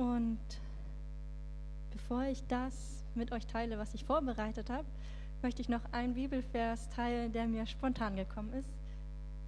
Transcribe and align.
Und 0.00 0.40
bevor 1.90 2.22
ich 2.22 2.42
das 2.46 3.04
mit 3.14 3.32
euch 3.32 3.46
teile, 3.46 3.76
was 3.76 3.92
ich 3.92 4.06
vorbereitet 4.06 4.70
habe, 4.70 4.86
möchte 5.42 5.60
ich 5.60 5.68
noch 5.68 5.82
einen 5.92 6.14
Bibelvers 6.14 6.88
teilen, 6.88 7.32
der 7.32 7.46
mir 7.46 7.66
spontan 7.66 8.16
gekommen 8.16 8.54
ist. 8.54 8.72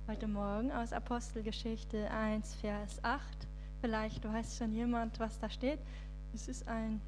Heute 0.06 0.28
Morgen 0.28 0.70
aus 0.70 0.92
Apostelgeschichte 0.92 2.10
1, 2.10 2.56
Vers 2.56 3.02
8. 3.02 3.22
Vielleicht 3.80 4.30
weiß 4.30 4.58
schon 4.58 4.74
jemand, 4.74 5.18
was 5.20 5.38
da 5.38 5.48
steht. 5.48 5.78
Es 6.34 6.48
ist 6.48 6.68
ein 6.68 7.00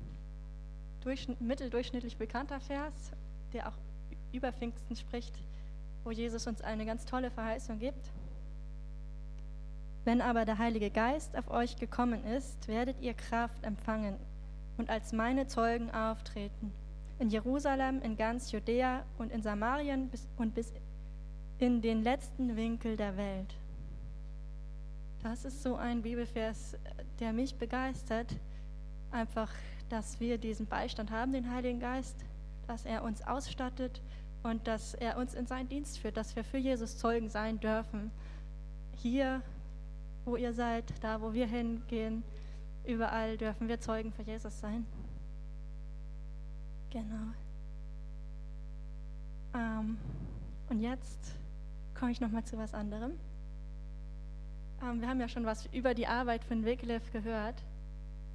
mitteldurchschnittlich 1.39 2.17
bekannter 2.17 2.61
Vers, 2.61 3.13
der 3.53 3.69
auch 3.69 3.77
über 4.33 4.55
Pfingsten 4.55 4.97
spricht, 4.97 5.35
wo 6.03 6.11
Jesus 6.11 6.47
uns 6.47 6.63
eine 6.63 6.87
ganz 6.87 7.05
tolle 7.05 7.31
Verheißung 7.31 7.79
gibt. 7.79 8.11
Wenn 10.05 10.21
aber 10.21 10.45
der 10.45 10.59
Heilige 10.59 10.91
Geist 10.91 11.37
auf 11.37 11.51
euch 11.51 11.77
gekommen 11.77 12.25
ist, 12.25 12.69
werdet 12.69 13.01
ihr 13.01 13.15
Kraft 13.15 13.65
empfangen 13.65 14.17
und 14.77 14.91
als 14.91 15.13
meine 15.13 15.47
Zeugen 15.47 15.91
auftreten. 15.91 16.73
In 17.19 17.31
Jerusalem, 17.31 18.03
in 18.03 18.17
ganz 18.17 18.53
Judäa 18.53 19.05
und 19.19 19.33
in 19.33 19.43
Samarien 19.43 20.09
bis, 20.09 20.29
und 20.37 20.55
bis 20.55 20.73
in 21.59 21.81
den 21.81 22.03
letzten 22.03 22.57
Winkel 22.57 22.97
der 22.97 23.17
Welt. 23.17 23.55
Das 25.23 25.47
ist 25.47 25.63
so 25.63 25.77
ein 25.77 26.03
Bibelvers, 26.03 26.77
der 27.19 27.33
mich 27.33 27.55
begeistert. 27.55 28.37
Einfach, 29.11 29.51
dass 29.89 30.21
wir 30.21 30.37
diesen 30.37 30.67
Beistand 30.67 31.11
haben, 31.11 31.33
den 31.33 31.51
Heiligen 31.51 31.81
Geist, 31.81 32.17
dass 32.67 32.85
er 32.85 33.05
uns 33.05 33.23
ausstattet 33.27 34.03
und 34.43 34.67
dass 34.67 34.93
er 34.93 35.17
uns 35.17 35.33
in 35.33 35.47
seinen 35.47 35.69
Dienst 35.69 35.99
führt, 35.99 36.19
dass 36.19 36.37
wir 36.37 36.45
für 36.45 36.59
Jesus 36.59 36.99
Zeugen 36.99 37.31
sein 37.31 37.59
dürfen. 37.59 38.11
Hier 38.97 39.41
wo 40.25 40.37
ihr 40.37 40.53
seid, 40.53 40.85
da 41.03 41.21
wo 41.21 41.33
wir 41.33 41.47
hingehen, 41.47 42.23
überall 42.85 43.37
dürfen 43.37 43.69
wir 43.69 43.81
Zeugen 43.81 44.13
für 44.13 44.23
Jesus 44.23 44.59
sein. 44.59 44.87
Genau. 46.91 47.33
Ähm, 49.55 49.99
und 50.69 50.81
jetzt 50.81 51.35
komme 51.99 52.13
ich 52.13 52.21
nochmal 52.21 52.45
zu 52.45 52.57
was 52.57 52.75
anderem. 52.75 53.13
Ähm, 54.83 55.01
wir 55.01 55.09
haben 55.09 55.21
ja 55.21 55.29
schon 55.29 55.45
was 55.45 55.67
über 55.67 55.95
die 55.95 56.07
Arbeit 56.07 56.45
von 56.45 56.65
Wycliffe 56.65 57.11
gehört. 57.13 57.63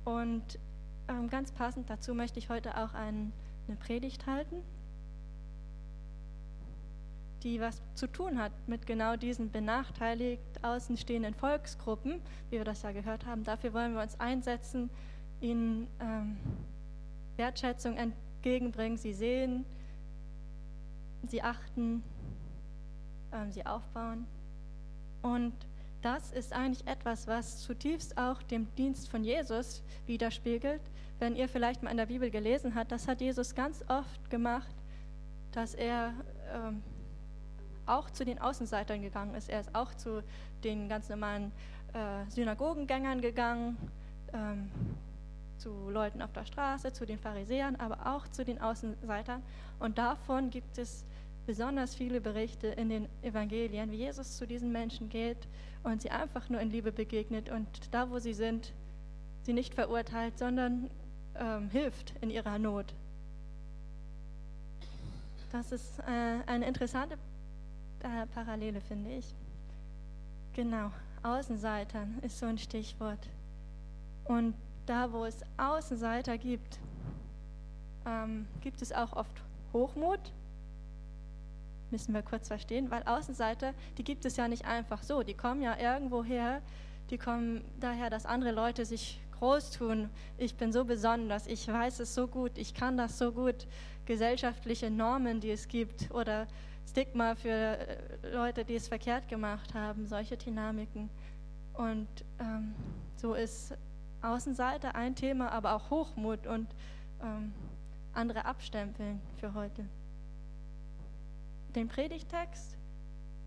Und 0.06 0.60
ähm, 1.08 1.30
ganz 1.30 1.52
passend 1.52 1.90
dazu 1.90 2.14
möchte 2.14 2.40
ich 2.40 2.50
heute 2.50 2.78
auch 2.78 2.94
ein, 2.94 3.34
eine 3.68 3.78
Predigt 3.78 4.26
halten 4.28 4.64
die 7.44 7.60
was 7.60 7.82
zu 7.96 8.08
tun 8.08 8.40
hat 8.40 8.52
mit 8.68 8.86
genau 8.86 9.16
diesen 9.16 9.52
benachteiligt 9.52 10.64
außenstehenden 10.64 11.34
Volksgruppen, 11.34 12.22
wie 12.50 12.58
wir 12.58 12.66
das 12.66 12.82
ja 12.82 12.92
gehört 12.92 13.26
haben. 13.26 13.44
Dafür 13.44 13.74
wollen 13.74 13.94
wir 13.94 14.02
uns 14.02 14.20
einsetzen, 14.20 14.90
ihnen 15.42 15.88
ähm, 16.00 16.38
Wertschätzung 17.38 17.96
entgegenbringen, 17.96 18.98
sie 18.98 19.14
sehen, 19.14 19.66
sie 21.28 21.42
achten, 21.42 22.04
ähm, 23.32 23.52
sie 23.52 23.66
aufbauen. 23.66 24.28
Und 25.22 25.54
das 26.02 26.32
ist 26.32 26.54
eigentlich 26.54 26.88
etwas, 26.88 27.28
was 27.28 27.60
zutiefst 27.60 28.18
auch 28.18 28.42
dem 28.44 28.74
Dienst 28.76 29.10
von 29.10 29.24
Jesus 29.24 29.84
widerspiegelt. 30.06 30.82
Wenn 31.20 31.36
ihr 31.36 31.50
vielleicht 31.50 31.84
mal 31.84 31.92
in 31.92 31.98
der 31.98 32.06
Bibel 32.06 32.32
gelesen 32.32 32.76
habt, 32.76 32.92
das 32.92 33.08
hat 33.08 33.20
Jesus 33.20 33.54
ganz 33.54 33.84
oft 33.90 34.30
gemacht, 34.30 34.74
dass 35.52 35.74
er 35.74 36.14
ähm, 36.54 36.82
auch 37.90 38.10
zu 38.10 38.26
den 38.26 38.40
Außenseitern 38.40 39.02
gegangen 39.02 39.36
ist. 39.36 39.50
Er 39.50 39.62
ist 39.62 39.74
auch 39.74 39.94
zu 39.94 40.24
den 40.64 40.90
ganz 40.90 41.10
normalen 41.10 41.52
äh, 41.94 42.30
Synagogengängern 42.30 43.22
gegangen, 43.22 43.78
ähm, 44.34 44.70
zu 45.58 45.90
Leuten 45.90 46.22
auf 46.22 46.32
der 46.32 46.46
Straße, 46.46 46.94
zu 46.94 47.06
den 47.06 47.20
Pharisäern, 47.20 47.76
aber 47.76 48.16
auch 48.16 48.28
zu 48.28 48.46
den 48.46 48.62
Außenseitern. 48.62 49.44
Und 49.80 49.98
davon 49.98 50.50
gibt 50.50 50.78
es 50.78 51.04
besonders 51.46 51.96
viele 51.96 52.22
Berichte 52.22 52.68
in 52.68 52.90
den 52.90 53.10
Evangelien, 53.22 53.92
wie 53.92 53.98
Jesus 53.98 54.38
zu 54.38 54.46
diesen 54.46 54.72
Menschen 54.72 55.10
geht 55.10 55.48
und 55.84 56.02
sie 56.02 56.12
einfach 56.12 56.50
nur 56.50 56.62
in 56.62 56.70
Liebe 56.70 56.92
begegnet 56.92 57.50
und 57.50 57.68
da, 57.92 58.10
wo 58.10 58.20
sie 58.20 58.34
sind, 58.34 58.74
sie 59.44 59.54
nicht 59.54 59.74
verurteilt, 59.74 60.38
sondern 60.38 60.90
ähm, 61.36 61.70
hilft 61.70 62.14
in 62.22 62.30
ihrer 62.30 62.60
Not. 62.60 62.94
Das 65.52 65.72
ist 65.72 66.00
äh, 66.00 66.04
eine 66.46 66.68
interessante 66.68 67.18
äh, 68.04 68.26
Parallele, 68.34 68.82
finde 68.82 69.12
ich. 69.12 69.36
Genau, 70.54 70.92
Außenseitern 71.24 72.20
ist 72.22 72.40
so 72.40 72.46
ein 72.46 72.58
Stichwort. 72.58 73.30
Und 74.26 74.56
da, 74.86 75.12
wo 75.12 75.26
es 75.26 75.42
Außenseiter 75.58 76.38
gibt, 76.38 76.80
ähm, 78.06 78.48
gibt 78.62 78.82
es 78.82 78.92
auch 78.92 79.14
oft 79.14 79.42
Hochmut. 79.74 80.20
Müssen 81.92 82.14
wir 82.14 82.22
kurz 82.22 82.48
verstehen, 82.48 82.92
weil 82.92 83.04
Außenseiter, 83.04 83.74
die 83.98 84.04
gibt 84.04 84.26
es 84.26 84.38
ja 84.38 84.48
nicht 84.48 84.66
einfach 84.66 85.04
so. 85.04 85.24
Die 85.24 85.34
kommen 85.34 85.62
ja 85.62 85.78
irgendwo 85.78 86.24
her, 86.24 86.62
die 87.10 87.18
kommen 87.18 87.64
daher, 87.80 88.10
dass 88.10 88.26
andere 88.26 88.52
Leute 88.52 88.86
sich 88.86 89.20
groß 89.40 89.72
tun. 89.72 90.10
Ich 90.38 90.56
bin 90.56 90.72
so 90.72 90.86
besonders, 90.86 91.48
ich 91.48 91.68
weiß 91.68 92.00
es 92.02 92.14
so 92.14 92.28
gut, 92.28 92.58
ich 92.58 92.74
kann 92.74 92.98
das 92.98 93.18
so 93.18 93.32
gut. 93.32 93.68
Gesellschaftliche 94.06 94.90
Normen, 94.90 95.40
die 95.40 95.52
es 95.52 95.68
gibt 95.68 96.12
oder 96.12 96.48
Stigma 96.90 97.36
für 97.36 97.50
äh, 97.50 97.98
Leute, 98.34 98.66
die 98.66 98.76
es 98.76 98.88
verkehrt 98.88 99.28
gemacht 99.28 99.74
haben, 99.74 100.08
solche 100.08 100.38
Dynamiken. 100.38 101.10
Und 101.74 102.08
ähm, 102.40 102.74
so 103.16 103.36
ist 103.36 103.76
Außenseite 104.22 104.96
ein 104.96 105.16
Thema, 105.16 105.52
aber 105.52 105.76
auch 105.76 105.90
Hochmut 105.90 106.48
und 106.48 106.68
ähm, 107.22 107.54
andere 108.14 108.46
Abstempeln 108.46 109.22
für 109.38 109.54
heute. 109.54 109.86
Den 111.76 111.88
Predigtext, 111.88 112.76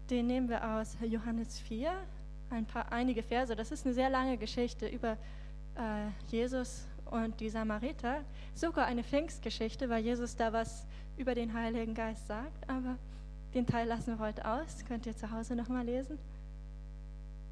den 0.08 0.28
nehmen 0.28 0.48
wir 0.48 0.76
aus 0.76 0.96
Johannes 1.02 1.58
4, 1.58 1.90
ein 2.50 2.64
paar, 2.64 2.92
einige 2.92 3.22
Verse. 3.22 3.54
Das 3.56 3.72
ist 3.72 3.84
eine 3.84 3.94
sehr 3.94 4.08
lange 4.08 4.36
Geschichte 4.36 4.86
über 4.86 5.16
äh, 5.74 6.08
Jesus 6.28 6.86
und 7.06 7.40
die 7.40 7.50
Samariter. 7.50 8.20
Sogar 8.54 8.86
eine 8.86 9.02
Pfingstgeschichte, 9.02 9.88
weil 9.88 10.04
Jesus 10.04 10.36
da 10.36 10.52
was 10.52 10.86
über 11.16 11.34
den 11.34 11.52
Heiligen 11.52 11.94
Geist 11.94 12.26
sagt. 12.28 12.68
Aber 12.70 12.96
den 13.54 13.66
Teil 13.66 13.86
lassen 13.86 14.18
wir 14.18 14.18
heute 14.18 14.44
aus, 14.46 14.84
könnt 14.86 15.06
ihr 15.06 15.16
zu 15.16 15.30
Hause 15.30 15.54
nochmal 15.54 15.84
lesen. 15.84 16.18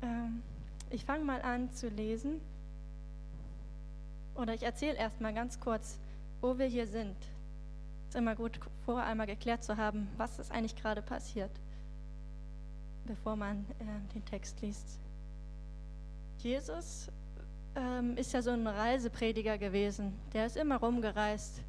Ähm, 0.02 0.42
ich 0.90 1.04
fange 1.04 1.24
mal 1.24 1.42
an 1.42 1.70
zu 1.72 1.88
lesen. 1.88 2.40
Oder 4.34 4.54
ich 4.54 4.62
erzähle 4.62 4.96
erst 4.96 5.20
mal 5.20 5.34
ganz 5.34 5.60
kurz, 5.60 5.98
wo 6.40 6.58
wir 6.58 6.66
hier 6.66 6.86
sind. 6.86 7.16
Es 8.08 8.14
ist 8.14 8.16
immer 8.16 8.34
gut, 8.34 8.58
vorher 8.84 9.06
einmal 9.06 9.26
geklärt 9.26 9.62
zu 9.62 9.76
haben, 9.76 10.08
was 10.16 10.38
ist 10.38 10.50
eigentlich 10.50 10.74
gerade 10.74 11.02
passiert, 11.02 11.50
bevor 13.04 13.36
man 13.36 13.66
äh, 13.78 14.14
den 14.14 14.24
Text 14.24 14.60
liest. 14.62 14.98
Jesus 16.38 17.10
ähm, 17.76 18.16
ist 18.16 18.32
ja 18.32 18.40
so 18.40 18.50
ein 18.50 18.66
Reiseprediger 18.66 19.58
gewesen. 19.58 20.18
Der 20.32 20.46
ist 20.46 20.56
immer 20.56 20.78
rumgereist 20.78 21.62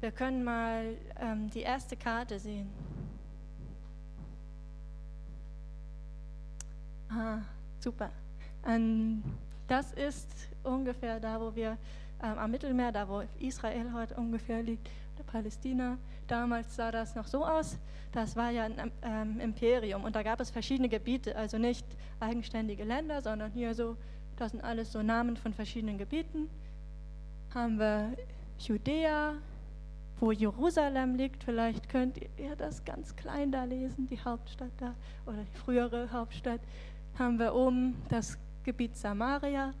wir 0.00 0.10
können 0.10 0.44
mal 0.44 0.96
ähm, 1.20 1.50
die 1.50 1.60
erste 1.60 1.96
Karte 1.96 2.38
sehen. 2.38 2.68
Ah, 7.08 7.38
super. 7.80 8.10
Ähm, 8.66 9.22
das 9.68 9.92
ist 9.92 10.28
ungefähr 10.62 11.18
da, 11.20 11.40
wo 11.40 11.54
wir 11.54 11.78
ähm, 12.22 12.38
am 12.38 12.50
Mittelmeer, 12.50 12.92
da 12.92 13.08
wo 13.08 13.22
Israel 13.38 13.92
heute 13.92 14.14
ungefähr 14.14 14.62
liegt, 14.62 14.88
oder 15.14 15.24
Palästina. 15.24 15.98
Damals 16.26 16.76
sah 16.76 16.90
das 16.90 17.14
noch 17.14 17.26
so 17.26 17.44
aus. 17.44 17.78
Das 18.12 18.36
war 18.36 18.50
ja 18.50 18.64
ein 18.64 18.92
ähm, 19.02 19.40
Imperium 19.40 20.04
und 20.04 20.16
da 20.16 20.22
gab 20.22 20.40
es 20.40 20.50
verschiedene 20.50 20.88
Gebiete, 20.88 21.36
also 21.36 21.58
nicht 21.58 21.86
eigenständige 22.20 22.84
Länder, 22.84 23.20
sondern 23.20 23.50
hier 23.52 23.74
so, 23.74 23.96
das 24.36 24.52
sind 24.52 24.62
alles 24.62 24.92
so 24.92 25.02
Namen 25.02 25.36
von 25.36 25.52
verschiedenen 25.52 25.98
Gebieten. 25.98 26.48
Haben 27.54 27.78
wir 27.78 28.16
Judäa, 28.58 29.34
wo 30.20 30.32
Jerusalem 30.32 31.14
liegt. 31.14 31.44
Vielleicht 31.44 31.88
könnt 31.88 32.18
ihr 32.38 32.56
das 32.56 32.84
ganz 32.84 33.14
klein 33.16 33.52
da 33.52 33.64
lesen, 33.64 34.06
die 34.08 34.20
Hauptstadt 34.20 34.72
da 34.78 34.94
oder 35.26 35.44
die 35.44 35.58
frühere 35.58 36.10
Hauptstadt. 36.10 36.60
Haben 37.18 37.38
wir 37.38 37.54
oben 37.54 38.02
das 38.08 38.38
Gebiet 38.64 38.96
Samaria 38.96 39.72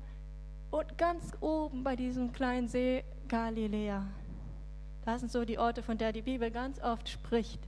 und 0.70 0.98
ganz 0.98 1.32
oben 1.40 1.82
bei 1.82 1.96
diesem 1.96 2.32
kleinen 2.32 2.68
See 2.68 3.04
Galiläa. 3.28 4.06
Das 5.04 5.20
sind 5.20 5.32
so 5.32 5.44
die 5.44 5.58
Orte, 5.58 5.82
von 5.82 5.98
der 5.98 6.12
die 6.12 6.22
Bibel 6.22 6.50
ganz 6.50 6.82
oft 6.82 7.08
spricht. 7.08 7.60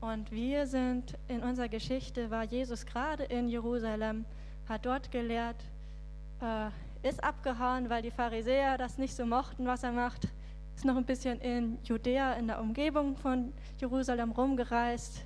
Und 0.00 0.30
wir 0.30 0.66
sind 0.66 1.16
in 1.28 1.42
unserer 1.42 1.68
Geschichte, 1.68 2.30
war 2.30 2.44
Jesus 2.44 2.84
gerade 2.84 3.24
in 3.24 3.48
Jerusalem, 3.48 4.26
hat 4.68 4.84
dort 4.84 5.10
gelehrt, 5.10 5.64
äh, 6.42 7.08
ist 7.08 7.22
abgehauen, 7.22 7.88
weil 7.88 8.02
die 8.02 8.10
Pharisäer 8.10 8.76
das 8.76 8.98
nicht 8.98 9.14
so 9.14 9.24
mochten, 9.24 9.66
was 9.66 9.82
er 9.82 9.92
macht 9.92 10.28
ist 10.76 10.84
noch 10.84 10.96
ein 10.96 11.04
bisschen 11.04 11.40
in 11.40 11.78
Judäa, 11.84 12.34
in 12.34 12.46
der 12.46 12.60
Umgebung 12.60 13.16
von 13.16 13.52
Jerusalem 13.78 14.32
rumgereist, 14.32 15.24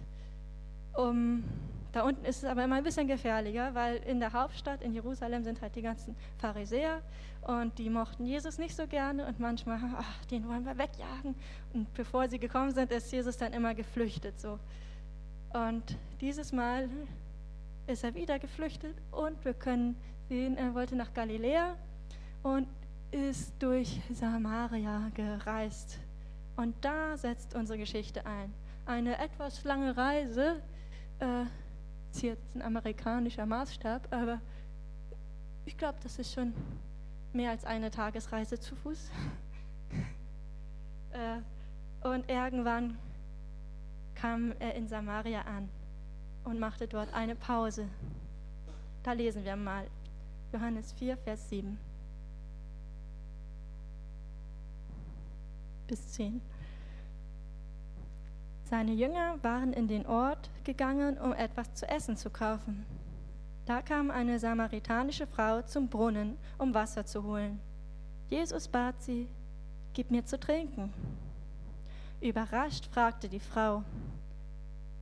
um 0.95 1.45
da 1.93 2.03
unten 2.03 2.25
ist 2.27 2.39
es 2.39 2.45
aber 2.45 2.65
immer 2.65 2.77
ein 2.77 2.85
bisschen 2.85 3.09
gefährlicher, 3.09 3.75
weil 3.75 3.97
in 3.97 4.21
der 4.21 4.33
Hauptstadt, 4.33 4.83
in 4.83 4.93
Jerusalem, 4.93 5.43
sind 5.43 5.62
halt 5.62 5.75
die 5.75 5.83
ganzen 5.83 6.15
Pharisäer 6.37 7.00
und 7.43 7.79
die 7.79 7.89
mochten 7.89 8.27
Jesus 8.27 8.59
nicht 8.59 8.77
so 8.77 8.87
gerne 8.87 9.27
und 9.27 9.41
manchmal, 9.41 9.81
ach, 9.97 10.25
den 10.27 10.47
wollen 10.49 10.67
wir 10.67 10.77
wegjagen. 10.77 11.35
Und 11.73 11.93
bevor 11.95 12.29
sie 12.29 12.39
gekommen 12.39 12.73
sind, 12.73 12.93
ist 12.93 13.11
Jesus 13.11 13.39
dann 13.39 13.53
immer 13.55 13.75
geflüchtet. 13.75 14.39
So. 14.39 14.59
Und 15.55 15.97
dieses 16.21 16.53
Mal 16.53 16.91
ist 17.87 18.05
er 18.05 18.15
wieder 18.15 18.39
geflüchtet 18.39 18.95
und 19.11 19.43
wir 19.45 19.55
können 19.55 19.97
sehen, 20.29 20.59
er 20.59 20.75
wollte 20.75 20.95
nach 20.95 21.15
Galiläa 21.15 21.75
und 22.43 22.69
ist 23.10 23.55
durch 23.58 24.00
Samaria 24.12 25.10
gereist. 25.14 25.99
Und 26.56 26.75
da 26.84 27.16
setzt 27.16 27.55
unsere 27.55 27.78
Geschichte 27.78 28.25
ein. 28.26 28.52
Eine 28.87 29.19
etwas 29.19 29.64
lange 29.64 29.96
Reise, 29.96 30.60
äh, 31.20 31.44
ist 32.10 32.22
jetzt 32.22 32.55
ein 32.55 32.62
amerikanischer 32.62 33.46
Maßstab, 33.46 34.08
aber 34.10 34.40
ich 35.64 35.76
glaube, 35.76 35.99
das 36.02 36.19
ist 36.19 36.32
schon 36.32 36.55
mehr 37.32 37.50
als 37.50 37.64
eine 37.64 37.90
Tagesreise 37.90 38.58
zu 38.58 38.75
Fuß. 38.76 39.11
äh, 41.12 42.06
und 42.06 42.28
irgendwann 42.28 42.99
kam 44.14 44.52
er 44.58 44.75
in 44.75 44.88
Samaria 44.88 45.43
an 45.43 45.69
und 46.44 46.58
machte 46.58 46.88
dort 46.88 47.12
eine 47.12 47.37
Pause. 47.37 47.87
Da 49.02 49.12
lesen 49.12 49.44
wir 49.44 49.56
mal 49.56 49.87
Johannes 50.52 50.93
4, 50.94 51.16
Vers 51.19 51.49
7 51.50 51.78
bis 55.88 56.12
10. 56.12 56.40
Seine 58.64 58.93
Jünger 58.93 59.43
waren 59.43 59.73
in 59.73 59.88
den 59.88 60.06
Ort 60.06 60.50
gegangen, 60.62 61.19
um 61.19 61.32
etwas 61.32 61.73
zu 61.75 61.88
essen 61.88 62.17
zu 62.17 62.29
kaufen. 62.29 62.85
Da 63.64 63.82
kam 63.82 64.11
eine 64.11 64.38
samaritanische 64.38 65.26
Frau 65.26 65.62
zum 65.62 65.88
Brunnen, 65.88 66.37
um 66.58 66.75
Wasser 66.75 67.05
zu 67.05 67.25
holen. 67.25 67.58
Jesus 68.31 68.69
bat 68.69 69.02
sie, 69.02 69.26
Gib 69.94 70.11
mir 70.11 70.25
zu 70.25 70.38
trinken. 70.38 70.93
Überrascht 72.20 72.87
fragte 72.93 73.29
die 73.29 73.40
Frau, 73.40 73.82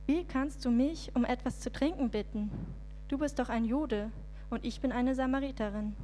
Wie 0.05 0.23
kannst 0.23 0.63
du 0.63 0.71
mich 0.71 1.11
um 1.13 1.25
etwas 1.25 1.59
zu 1.59 1.71
trinken 1.71 2.09
bitten? 2.09 2.49
Du 3.09 3.17
bist 3.17 3.37
doch 3.37 3.49
ein 3.49 3.65
Jude 3.65 4.11
und 4.49 4.63
ich 4.63 4.79
bin 4.79 4.93
eine 4.93 5.13
Samariterin. 5.13 5.95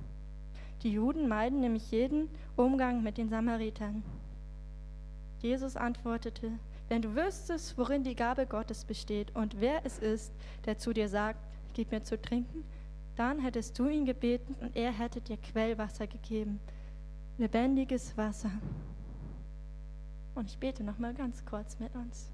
Die 0.83 0.91
Juden 0.91 1.29
meiden 1.29 1.61
nämlich 1.61 1.91
jeden 1.91 2.29
Umgang 2.57 3.03
mit 3.03 3.17
den 3.17 3.29
Samaritern. 3.29 4.03
Jesus 5.43 5.75
antwortete, 5.75 6.53
wenn 6.87 7.01
du 7.01 7.15
wüsstest, 7.15 7.77
worin 7.77 8.03
die 8.03 8.15
Gabe 8.15 8.45
Gottes 8.45 8.85
besteht 8.85 9.35
und 9.35 9.59
wer 9.59 9.85
es 9.85 9.99
ist, 9.99 10.31
der 10.65 10.77
zu 10.77 10.93
dir 10.93 11.09
sagt, 11.09 11.37
gib 11.73 11.91
mir 11.91 12.01
zu 12.01 12.19
trinken, 12.19 12.63
dann 13.17 13.39
hättest 13.39 13.77
du 13.77 13.89
ihn 13.89 14.05
gebeten 14.05 14.55
und 14.61 14.75
er 14.75 14.91
hätte 14.91 15.19
dir 15.19 15.35
Quellwasser 15.35 16.07
gegeben, 16.07 16.61
lebendiges 17.37 18.17
Wasser. 18.17 18.51
Und 20.33 20.49
ich 20.49 20.57
bete 20.57 20.83
noch 20.83 20.97
mal 20.97 21.13
ganz 21.13 21.43
kurz 21.45 21.77
mit 21.77 21.93
uns. 21.93 22.31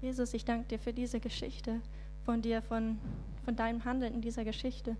Jesus, 0.00 0.32
ich 0.32 0.46
danke 0.46 0.68
dir 0.68 0.78
für 0.78 0.94
diese 0.94 1.20
Geschichte 1.20 1.82
von 2.24 2.40
dir, 2.40 2.62
von, 2.62 2.98
von 3.44 3.56
deinem 3.56 3.84
Handeln 3.84 4.14
in 4.14 4.22
dieser 4.22 4.44
Geschichte, 4.44 4.96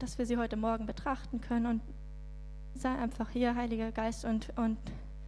dass 0.00 0.18
wir 0.18 0.26
sie 0.26 0.36
heute 0.36 0.56
Morgen 0.56 0.86
betrachten 0.86 1.40
können 1.40 1.66
und 1.66 1.80
sei 2.74 2.94
einfach 2.96 3.30
hier, 3.30 3.54
Heiliger 3.54 3.92
Geist, 3.92 4.24
und, 4.24 4.50
und 4.56 4.78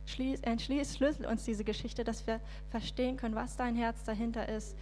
schließ, 0.06 0.40
entschließ, 0.40 0.96
schlüssel 0.96 1.26
uns 1.26 1.44
diese 1.44 1.64
Geschichte, 1.64 2.04
dass 2.04 2.26
wir 2.26 2.40
verstehen 2.70 3.16
können, 3.16 3.34
was 3.34 3.56
dein 3.56 3.76
Herz 3.76 4.02
dahinter 4.04 4.48
ist, 4.48 4.76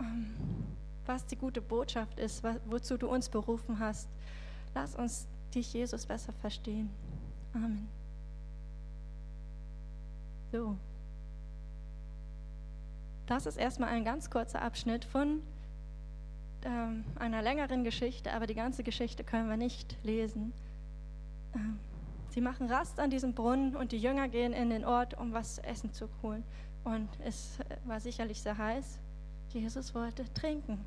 ähm, 0.00 0.34
was 1.06 1.26
die 1.26 1.36
gute 1.36 1.60
Botschaft 1.60 2.18
ist, 2.18 2.42
wozu 2.66 2.96
du 2.96 3.08
uns 3.08 3.28
berufen 3.28 3.78
hast. 3.78 4.08
Lass 4.74 4.94
uns 4.94 5.26
dich, 5.54 5.72
Jesus, 5.72 6.06
besser 6.06 6.32
verstehen. 6.32 6.90
Amen. 7.54 7.88
So. 10.52 10.76
Das 13.26 13.46
ist 13.46 13.56
erstmal 13.56 13.88
ein 13.90 14.04
ganz 14.04 14.30
kurzer 14.30 14.62
Abschnitt 14.62 15.04
von 15.04 15.42
ähm, 16.64 17.04
einer 17.16 17.42
längeren 17.42 17.84
Geschichte, 17.84 18.32
aber 18.32 18.46
die 18.46 18.54
ganze 18.54 18.82
Geschichte 18.82 19.24
können 19.24 19.48
wir 19.48 19.56
nicht 19.56 19.96
lesen. 20.04 20.52
Ähm, 21.56 21.78
sie 22.30 22.40
machen 22.40 22.70
Rast 22.70 23.00
an 23.00 23.10
diesem 23.10 23.32
Brunnen 23.32 23.74
und 23.76 23.92
die 23.92 23.98
Jünger 23.98 24.28
gehen 24.28 24.52
in 24.52 24.70
den 24.70 24.84
Ort, 24.84 25.18
um 25.18 25.32
was 25.32 25.56
zu 25.56 25.64
essen 25.64 25.92
zu 25.92 26.08
holen. 26.22 26.44
Und 26.84 27.08
es 27.24 27.58
war 27.84 27.98
sicherlich 27.98 28.40
sehr 28.40 28.56
heiß. 28.56 29.00
Jesus 29.48 29.94
wollte 29.94 30.32
trinken. 30.34 30.84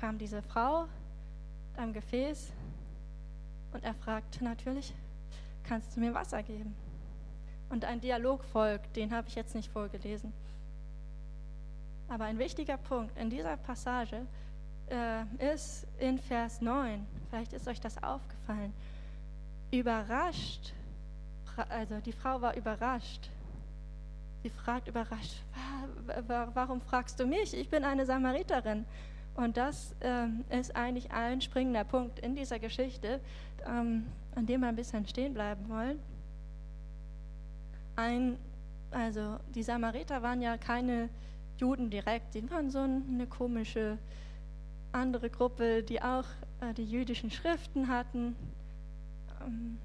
Kam 0.00 0.16
diese 0.16 0.40
Frau 0.42 0.86
am 1.76 1.92
Gefäß 1.92 2.52
und 3.72 3.84
er 3.84 3.94
fragt 3.94 4.40
natürlich, 4.40 4.94
kannst 5.64 5.96
du 5.96 6.00
mir 6.00 6.14
Wasser 6.14 6.42
geben? 6.42 6.74
Und 7.68 7.84
ein 7.84 8.00
Dialog 8.00 8.44
folgt, 8.44 8.96
den 8.96 9.12
habe 9.12 9.28
ich 9.28 9.34
jetzt 9.34 9.54
nicht 9.54 9.70
vorgelesen. 9.70 10.32
Aber 12.08 12.24
ein 12.24 12.38
wichtiger 12.38 12.78
Punkt 12.78 13.16
in 13.18 13.28
dieser 13.28 13.56
Passage 13.58 14.26
äh, 14.88 15.52
ist 15.52 15.86
in 15.98 16.18
Vers 16.18 16.62
9, 16.62 17.06
vielleicht 17.28 17.52
ist 17.52 17.68
euch 17.68 17.80
das 17.80 18.02
aufgefallen, 18.02 18.72
überrascht, 19.70 20.72
also 21.68 22.00
die 22.00 22.12
Frau 22.12 22.40
war 22.40 22.56
überrascht. 22.56 23.30
Sie 24.42 24.50
fragt 24.50 24.88
überrascht, 24.88 25.42
warum 26.54 26.80
fragst 26.80 27.18
du 27.18 27.26
mich? 27.26 27.54
Ich 27.54 27.68
bin 27.68 27.84
eine 27.84 28.06
Samariterin. 28.06 28.84
Und 29.34 29.56
das 29.56 29.94
ähm, 30.00 30.44
ist 30.50 30.74
eigentlich 30.74 31.10
ein 31.12 31.40
springender 31.40 31.84
Punkt 31.84 32.18
in 32.20 32.34
dieser 32.34 32.58
Geschichte, 32.58 33.20
ähm, 33.66 34.06
an 34.34 34.46
dem 34.46 34.60
wir 34.60 34.68
ein 34.68 34.76
bisschen 34.76 35.06
stehen 35.06 35.34
bleiben 35.34 35.68
wollen. 35.68 36.00
Ein, 37.96 38.36
also 38.90 39.38
die 39.54 39.62
Samariter 39.62 40.22
waren 40.22 40.40
ja 40.40 40.56
keine 40.56 41.08
Juden 41.56 41.90
direkt, 41.90 42.34
die 42.34 42.48
waren 42.50 42.70
so 42.70 42.80
eine 42.80 43.26
komische 43.28 43.98
andere 44.92 45.30
Gruppe, 45.30 45.82
die 45.82 46.00
auch 46.00 46.24
äh, 46.60 46.74
die 46.74 46.84
jüdischen 46.84 47.30
Schriften 47.30 47.88
hatten. 47.88 48.36
Ähm, 49.40 49.78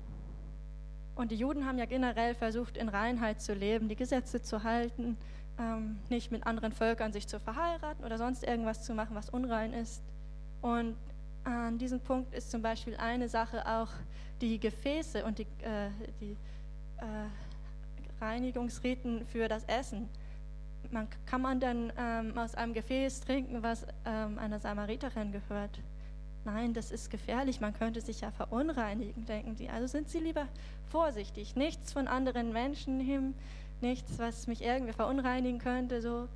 und 1.16 1.32
die 1.32 1.36
Juden 1.36 1.66
haben 1.66 1.78
ja 1.78 1.86
generell 1.86 2.34
versucht, 2.34 2.76
in 2.78 2.90
Reinheit 2.90 3.42
zu 3.42 3.54
leben, 3.54 3.88
die 3.88 3.96
Gesetze 3.96 4.42
zu 4.42 4.64
halten, 4.64 5.18
ähm, 5.60 6.00
nicht 6.10 6.32
mit 6.32 6.48
anderen 6.48 6.72
Völkern 6.72 7.14
sich 7.14 7.28
zu 7.28 7.40
verheiraten 7.40 8.04
oder 8.04 8.18
sonst 8.18 8.44
irgendwas 8.44 8.84
zu 8.84 8.96
machen, 8.96 9.16
was 9.16 9.30
unrein 9.30 9.74
ist. 9.74 10.02
Und 10.62 10.96
an 11.44 11.78
diesem 11.78 12.00
Punkt 12.00 12.34
ist 12.34 12.50
zum 12.50 12.62
Beispiel 12.62 12.96
eine 12.96 13.28
Sache 13.28 13.68
auch 13.68 13.90
die 14.42 14.60
Gefäße 14.60 15.24
und 15.26 15.38
die, 15.40 15.48
äh, 15.62 15.90
die 16.22 16.38
äh, 16.98 18.24
Reinigungsriten 18.24 19.26
für 19.28 19.48
das 19.48 19.66
Essen 19.66 20.10
man, 20.94 21.08
kann 21.26 21.42
man 21.42 21.60
dann 21.60 21.92
ähm, 21.98 22.38
aus 22.38 22.56
einem 22.56 22.74
Gefäß 22.74 23.22
trinken, 23.22 23.64
was 23.64 23.86
ähm, 24.06 24.38
einer 24.38 24.60
Samariterin 24.60 25.32
gehört? 25.32 25.80
Nein, 26.46 26.74
das 26.74 26.92
ist 26.92 27.10
gefährlich, 27.10 27.62
man 27.62 27.74
könnte 27.74 28.02
sich 28.02 28.22
ja 28.22 28.32
verunreinigen, 28.32 29.26
denken 29.26 29.56
sie. 29.56 29.70
Also 29.70 29.88
sind 29.88 30.10
sie 30.10 30.20
lieber 30.20 30.48
vorsichtig. 30.88 31.56
Nichts 31.56 31.94
von 31.94 32.08
anderen 32.08 32.52
Menschen 32.52 33.00
hin, 33.00 33.34
nichts, 33.82 34.20
was 34.20 34.48
mich 34.48 34.62
irgendwie 34.62 34.94
verunreinigen 34.94 35.60
könnte. 35.60 36.02
So, 36.02 36.28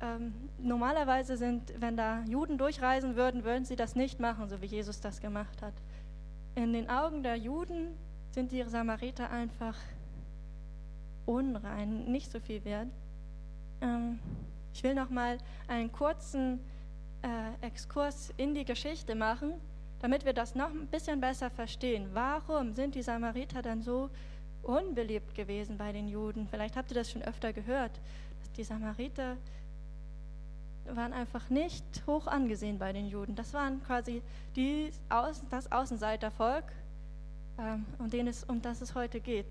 ähm, 0.00 0.34
normalerweise 0.58 1.36
sind, 1.36 1.72
wenn 1.78 1.96
da 1.96 2.24
Juden 2.24 2.58
durchreisen 2.58 3.14
würden, 3.14 3.44
würden 3.44 3.64
sie 3.64 3.76
das 3.76 3.94
nicht 3.94 4.18
machen, 4.18 4.48
so 4.48 4.60
wie 4.60 4.66
Jesus 4.66 5.00
das 5.00 5.20
gemacht 5.20 5.62
hat. 5.62 5.74
In 6.56 6.72
den 6.72 6.90
Augen 6.90 7.22
der 7.22 7.36
Juden 7.36 7.88
sind 8.32 8.50
die 8.50 8.62
Samariter 8.64 9.30
einfach 9.30 9.76
unrein, 11.26 12.10
nicht 12.10 12.30
so 12.32 12.40
viel 12.40 12.64
wert. 12.64 12.88
Ähm, 13.80 14.18
ich 14.72 14.82
will 14.82 14.94
noch 14.94 15.10
mal 15.10 15.38
einen 15.68 15.92
kurzen 15.92 16.58
äh, 17.24 17.66
Exkurs 17.66 18.32
in 18.36 18.54
die 18.54 18.64
Geschichte 18.64 19.14
machen, 19.14 19.54
damit 20.00 20.24
wir 20.24 20.34
das 20.34 20.54
noch 20.54 20.70
ein 20.70 20.86
bisschen 20.86 21.20
besser 21.20 21.50
verstehen. 21.50 22.10
Warum 22.12 22.74
sind 22.74 22.94
die 22.94 23.02
Samariter 23.02 23.62
dann 23.62 23.82
so 23.82 24.10
unbeliebt 24.62 25.34
gewesen 25.34 25.78
bei 25.78 25.92
den 25.92 26.08
Juden? 26.08 26.46
Vielleicht 26.46 26.76
habt 26.76 26.90
ihr 26.90 26.94
das 26.96 27.10
schon 27.10 27.22
öfter 27.22 27.52
gehört. 27.52 27.98
Dass 28.40 28.52
die 28.52 28.64
Samariter 28.64 29.36
waren 30.86 31.14
einfach 31.14 31.48
nicht 31.48 31.84
hoch 32.06 32.26
angesehen 32.26 32.78
bei 32.78 32.92
den 32.92 33.06
Juden. 33.06 33.34
Das 33.34 33.54
waren 33.54 33.82
quasi 33.84 34.22
die, 34.54 34.90
das 35.50 35.72
Außenseitervolk, 35.72 36.64
ähm, 37.58 37.86
um, 37.98 38.10
den 38.10 38.28
es, 38.28 38.44
um 38.44 38.60
das 38.60 38.82
es 38.82 38.94
heute 38.94 39.20
geht. 39.20 39.50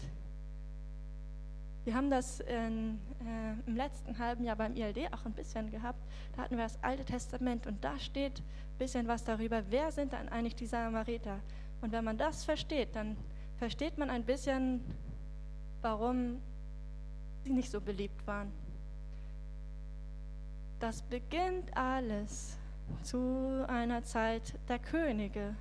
Wir 1.85 1.95
haben 1.95 2.09
das 2.09 2.39
in, 2.39 2.99
äh, 3.25 3.67
im 3.67 3.75
letzten 3.75 4.17
halben 4.17 4.45
Jahr 4.45 4.55
beim 4.55 4.75
ILD 4.75 5.13
auch 5.13 5.25
ein 5.25 5.33
bisschen 5.33 5.69
gehabt. 5.69 5.99
Da 6.35 6.43
hatten 6.43 6.55
wir 6.55 6.63
das 6.63 6.81
Alte 6.81 7.03
Testament 7.03 7.67
und 7.67 7.83
da 7.83 7.99
steht 7.99 8.39
ein 8.39 8.77
bisschen 8.77 9.07
was 9.07 9.23
darüber, 9.23 9.63
wer 9.69 9.91
sind 9.91 10.13
dann 10.13 10.29
eigentlich 10.29 10.55
die 10.55 10.65
Samariter. 10.65 11.39
Und 11.81 11.91
wenn 11.91 12.05
man 12.05 12.17
das 12.17 12.45
versteht, 12.45 12.95
dann 12.95 13.17
versteht 13.57 13.97
man 13.97 14.09
ein 14.09 14.23
bisschen, 14.23 14.81
warum 15.81 16.41
sie 17.43 17.51
nicht 17.51 17.69
so 17.69 17.81
beliebt 17.81 18.25
waren. 18.25 18.51
das 20.79 21.01
beginnt 21.01 21.75
alles 21.77 22.57
zu 23.03 23.65
einer 23.69 24.03
Zeit 24.03 24.53
der 24.67 24.79
Könige. 24.79 25.55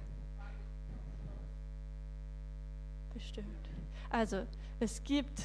Bestimmt. 3.15 3.69
Also, 4.11 4.47
es 4.81 5.03
gibt, 5.05 5.45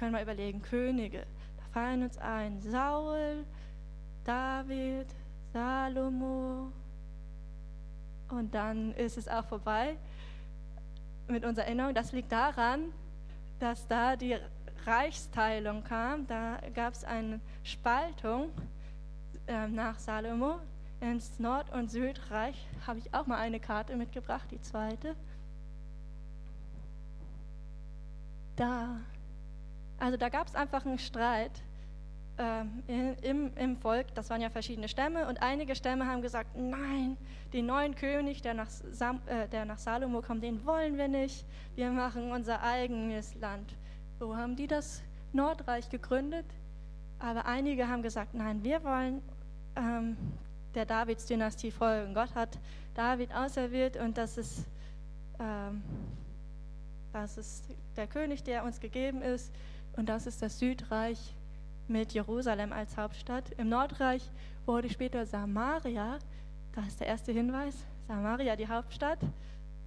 können 0.00 0.12
mal 0.12 0.22
überlegen, 0.22 0.62
Könige. 0.62 1.26
Da 1.58 1.62
fallen 1.74 2.02
uns 2.02 2.16
ein 2.16 2.58
Saul, 2.62 3.44
David, 4.24 5.06
Salomo. 5.52 6.72
Und 8.30 8.54
dann 8.54 8.94
ist 8.94 9.18
es 9.18 9.28
auch 9.28 9.44
vorbei 9.44 9.98
mit 11.28 11.44
unserer 11.44 11.66
Erinnerung. 11.66 11.94
Das 11.94 12.12
liegt 12.12 12.32
daran, 12.32 12.92
dass 13.58 13.86
da 13.88 14.16
die 14.16 14.38
Reichsteilung 14.86 15.84
kam. 15.84 16.26
Da 16.26 16.58
gab 16.74 16.94
es 16.94 17.04
eine 17.04 17.38
Spaltung 17.62 18.48
äh, 19.46 19.68
nach 19.68 19.98
Salomo 19.98 20.60
ins 21.00 21.38
Nord- 21.38 21.70
und 21.74 21.90
Südreich. 21.90 22.56
Habe 22.86 23.00
ich 23.00 23.12
auch 23.12 23.26
mal 23.26 23.38
eine 23.38 23.60
Karte 23.60 23.94
mitgebracht, 23.96 24.50
die 24.50 24.62
zweite. 24.62 25.14
Da. 28.56 28.96
Also 30.00 30.16
da 30.16 30.28
gab 30.30 30.48
es 30.48 30.54
einfach 30.54 30.84
einen 30.84 30.98
Streit 30.98 31.62
ähm, 32.38 32.82
im, 33.22 33.54
im 33.54 33.76
Volk. 33.76 34.14
Das 34.14 34.30
waren 34.30 34.40
ja 34.40 34.48
verschiedene 34.48 34.88
Stämme 34.88 35.28
und 35.28 35.42
einige 35.42 35.76
Stämme 35.76 36.06
haben 36.06 36.22
gesagt, 36.22 36.56
nein, 36.56 37.18
den 37.52 37.66
neuen 37.66 37.94
König, 37.94 38.40
der 38.40 38.54
nach, 38.54 38.70
Sam, 38.70 39.20
äh, 39.26 39.46
der 39.48 39.66
nach 39.66 39.78
Salomo 39.78 40.22
kommt, 40.22 40.42
den 40.42 40.64
wollen 40.64 40.96
wir 40.96 41.06
nicht. 41.06 41.44
Wir 41.74 41.90
machen 41.90 42.32
unser 42.32 42.62
eigenes 42.62 43.34
Land. 43.34 43.76
So 44.18 44.36
haben 44.36 44.56
die 44.56 44.66
das 44.66 45.02
Nordreich 45.32 45.90
gegründet. 45.90 46.46
Aber 47.18 47.44
einige 47.44 47.86
haben 47.88 48.02
gesagt, 48.02 48.32
nein, 48.32 48.64
wir 48.64 48.82
wollen 48.82 49.20
ähm, 49.76 50.16
der 50.74 50.86
Davids-Dynastie 50.86 51.70
folgen. 51.70 52.14
Gott 52.14 52.34
hat 52.34 52.58
David 52.94 53.34
auserwählt 53.34 53.98
und 53.98 54.16
das 54.16 54.38
ist, 54.38 54.64
ähm, 55.38 55.82
das 57.12 57.36
ist 57.36 57.66
der 57.96 58.06
König, 58.06 58.42
der 58.44 58.64
uns 58.64 58.80
gegeben 58.80 59.20
ist. 59.20 59.52
Und 60.00 60.06
das 60.06 60.26
ist 60.26 60.40
das 60.40 60.58
Südreich 60.58 61.18
mit 61.86 62.14
Jerusalem 62.14 62.72
als 62.72 62.96
Hauptstadt. 62.96 63.50
Im 63.58 63.68
Nordreich 63.68 64.22
wurde 64.64 64.88
später 64.88 65.26
Samaria, 65.26 66.18
das 66.74 66.86
ist 66.86 67.00
der 67.00 67.08
erste 67.08 67.32
Hinweis, 67.32 67.74
Samaria 68.08 68.56
die 68.56 68.66
Hauptstadt. 68.66 69.18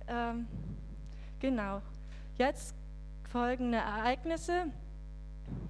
Ähm, 0.07 0.45
genau. 1.39 1.81
Jetzt 2.37 2.75
folgende 3.31 3.79
Ereignisse. 3.79 4.67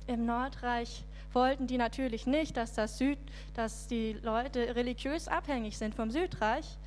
Im 0.07 0.25
Nordreich 0.25 1.05
wollten 1.31 1.65
die 1.65 1.77
natürlich 1.77 2.27
nicht, 2.27 2.57
dass, 2.57 2.73
das 2.73 2.97
Süd, 2.97 3.19
dass 3.53 3.87
die 3.87 4.11
Leute 4.23 4.75
religiös 4.75 5.29
abhängig 5.29 5.77
sind 5.77 5.95
vom 5.95 6.11
Südreich. 6.11 6.77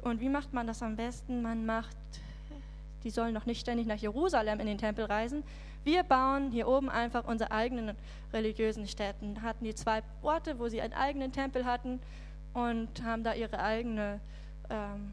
Und 0.00 0.22
wie 0.22 0.30
macht 0.30 0.54
man 0.54 0.66
das 0.66 0.82
am 0.82 0.96
besten? 0.96 1.42
Man 1.42 1.66
macht, 1.66 1.94
die 3.04 3.10
sollen 3.10 3.34
noch 3.34 3.46
nicht 3.46 3.60
ständig 3.60 3.86
nach 3.86 3.96
Jerusalem 3.96 4.60
in 4.60 4.66
den 4.66 4.78
Tempel 4.78 5.04
reisen. 5.04 5.42
Wir 5.84 6.02
bauen 6.02 6.50
hier 6.50 6.68
oben 6.68 6.88
einfach 6.88 7.24
unsere 7.24 7.50
eigenen 7.50 7.96
religiösen 8.32 8.86
Städten. 8.86 9.42
Hatten 9.42 9.64
die 9.64 9.74
zwei 9.74 10.02
Orte, 10.22 10.58
wo 10.58 10.68
sie 10.68 10.80
einen 10.80 10.92
eigenen 10.92 11.32
Tempel 11.32 11.64
hatten 11.64 12.00
und 12.54 13.02
haben 13.02 13.24
da 13.24 13.34
ihre 13.34 13.58
eigene 13.58 14.20
ähm, 14.70 15.12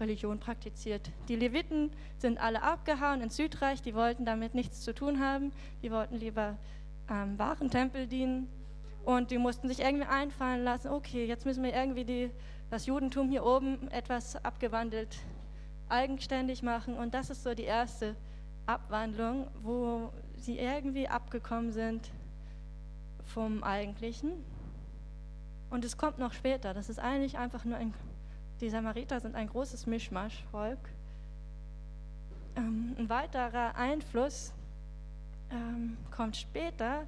Religion 0.00 0.38
praktiziert. 0.38 1.10
Die 1.28 1.36
Leviten 1.36 1.90
sind 2.18 2.40
alle 2.40 2.62
abgehauen 2.62 3.20
ins 3.20 3.36
Südreich, 3.36 3.82
die 3.82 3.94
wollten 3.94 4.24
damit 4.24 4.54
nichts 4.54 4.80
zu 4.80 4.94
tun 4.94 5.20
haben, 5.20 5.52
die 5.82 5.90
wollten 5.90 6.16
lieber 6.16 6.56
ähm, 7.10 7.38
wahren 7.38 7.70
Tempel 7.70 8.06
dienen 8.06 8.48
und 9.04 9.30
die 9.30 9.38
mussten 9.38 9.68
sich 9.68 9.80
irgendwie 9.80 10.06
einfallen 10.06 10.64
lassen, 10.64 10.88
okay, 10.88 11.26
jetzt 11.26 11.46
müssen 11.46 11.62
wir 11.62 11.74
irgendwie 11.74 12.04
die, 12.04 12.30
das 12.70 12.86
Judentum 12.86 13.30
hier 13.30 13.44
oben 13.44 13.88
etwas 13.90 14.36
abgewandelt, 14.44 15.16
eigenständig 15.92 16.62
machen 16.62 16.96
und 16.96 17.14
das 17.14 17.30
ist 17.30 17.42
so 17.42 17.54
die 17.54 17.64
erste 17.64 18.16
Abwandlung, 18.66 19.48
wo 19.62 20.12
sie 20.36 20.58
irgendwie 20.58 21.08
abgekommen 21.08 21.72
sind 21.72 22.10
vom 23.24 23.62
Eigentlichen. 23.62 24.32
Und 25.70 25.84
es 25.84 25.96
kommt 25.96 26.18
noch 26.18 26.32
später. 26.32 26.74
Das 26.74 26.88
ist 26.88 26.98
eigentlich 26.98 27.38
einfach 27.38 27.64
nur 27.64 27.76
ein, 27.76 27.94
die 28.60 28.68
Samariter 28.68 29.20
sind 29.20 29.34
ein 29.34 29.48
großes 29.48 29.86
Mischmaschvolk. 29.86 30.78
Ähm, 32.56 32.94
ein 32.98 33.08
weiterer 33.08 33.74
Einfluss 33.76 34.52
ähm, 35.50 35.96
kommt 36.10 36.36
später. 36.36 37.06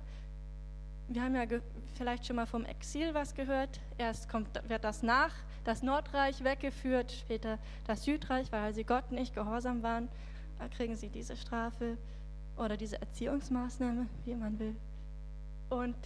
Wir 1.08 1.22
haben 1.22 1.34
ja 1.34 1.44
vielleicht 1.94 2.26
schon 2.26 2.36
mal 2.36 2.46
vom 2.46 2.64
Exil 2.64 3.12
was 3.12 3.34
gehört. 3.34 3.80
Erst 3.98 4.28
kommt, 4.28 4.48
wird 4.68 4.84
das 4.84 5.02
nach, 5.02 5.32
das 5.64 5.82
Nordreich 5.82 6.44
weggeführt, 6.44 7.12
später 7.12 7.58
das 7.86 8.04
Südreich, 8.04 8.52
weil 8.52 8.74
sie 8.74 8.84
Gott 8.84 9.10
nicht 9.10 9.34
gehorsam 9.34 9.82
waren. 9.82 10.08
Da 10.58 10.68
kriegen 10.68 10.94
sie 10.94 11.08
diese 11.08 11.36
Strafe 11.36 11.96
oder 12.56 12.76
diese 12.76 13.00
Erziehungsmaßnahme, 13.00 14.06
wie 14.24 14.34
man 14.34 14.58
will. 14.58 14.76
Und 15.70 15.96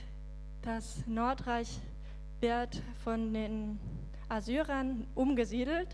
das 0.63 1.07
Nordreich 1.07 1.81
wird 2.41 2.83
von 3.05 3.33
den 3.35 3.79
Assyrern 4.29 5.07
umgesiedelt. 5.15 5.89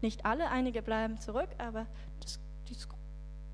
Nicht 0.00 0.24
alle, 0.24 0.48
einige 0.50 0.82
bleiben 0.82 1.18
zurück, 1.18 1.48
aber 1.58 1.86
das, 2.20 2.38
die, 2.68 2.76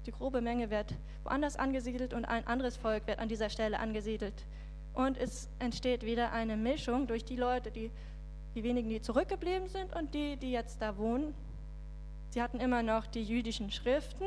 die 0.07 0.13
grobe 0.13 0.41
Menge 0.41 0.71
wird 0.71 0.95
woanders 1.25 1.57
angesiedelt 1.57 2.13
und 2.13 2.27
ein 2.27 2.47
anderes 2.47 2.77
Volk 2.77 3.07
wird 3.07 3.19
an 3.19 3.29
dieser 3.29 3.49
Stelle 3.49 3.79
angesiedelt. 3.79 4.45
Und 4.93 5.17
es 5.17 5.49
entsteht 5.59 6.05
wieder 6.05 6.33
eine 6.33 6.57
Mischung 6.57 7.07
durch 7.07 7.25
die 7.25 7.37
Leute, 7.37 7.71
die, 7.71 7.91
die 8.55 8.63
wenigen, 8.63 8.89
die 8.89 9.01
zurückgeblieben 9.01 9.69
sind 9.69 9.95
und 9.95 10.15
die, 10.15 10.37
die 10.37 10.53
jetzt 10.53 10.81
da 10.81 10.97
wohnen. 10.97 11.35
Sie 12.31 12.43
hatten 12.43 12.61
immer 12.61 12.83
noch 12.83 13.07
die 13.07 13.23
jüdischen 13.23 13.71
Schriften 13.71 14.27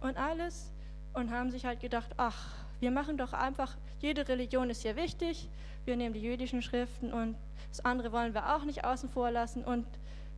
und 0.00 0.16
alles 0.16 0.72
und 1.14 1.30
haben 1.30 1.50
sich 1.50 1.64
halt 1.64 1.80
gedacht, 1.80 2.10
ach, 2.16 2.48
wir 2.80 2.90
machen 2.90 3.16
doch 3.16 3.32
einfach, 3.32 3.76
jede 4.00 4.26
Religion 4.28 4.70
ist 4.70 4.82
hier 4.82 4.96
wichtig, 4.96 5.48
wir 5.84 5.96
nehmen 5.96 6.14
die 6.14 6.20
jüdischen 6.20 6.62
Schriften 6.62 7.12
und 7.12 7.36
das 7.68 7.84
andere 7.84 8.12
wollen 8.12 8.34
wir 8.34 8.54
auch 8.54 8.64
nicht 8.64 8.84
außen 8.84 9.08
vor 9.08 9.30
lassen. 9.30 9.64
Und 9.64 9.86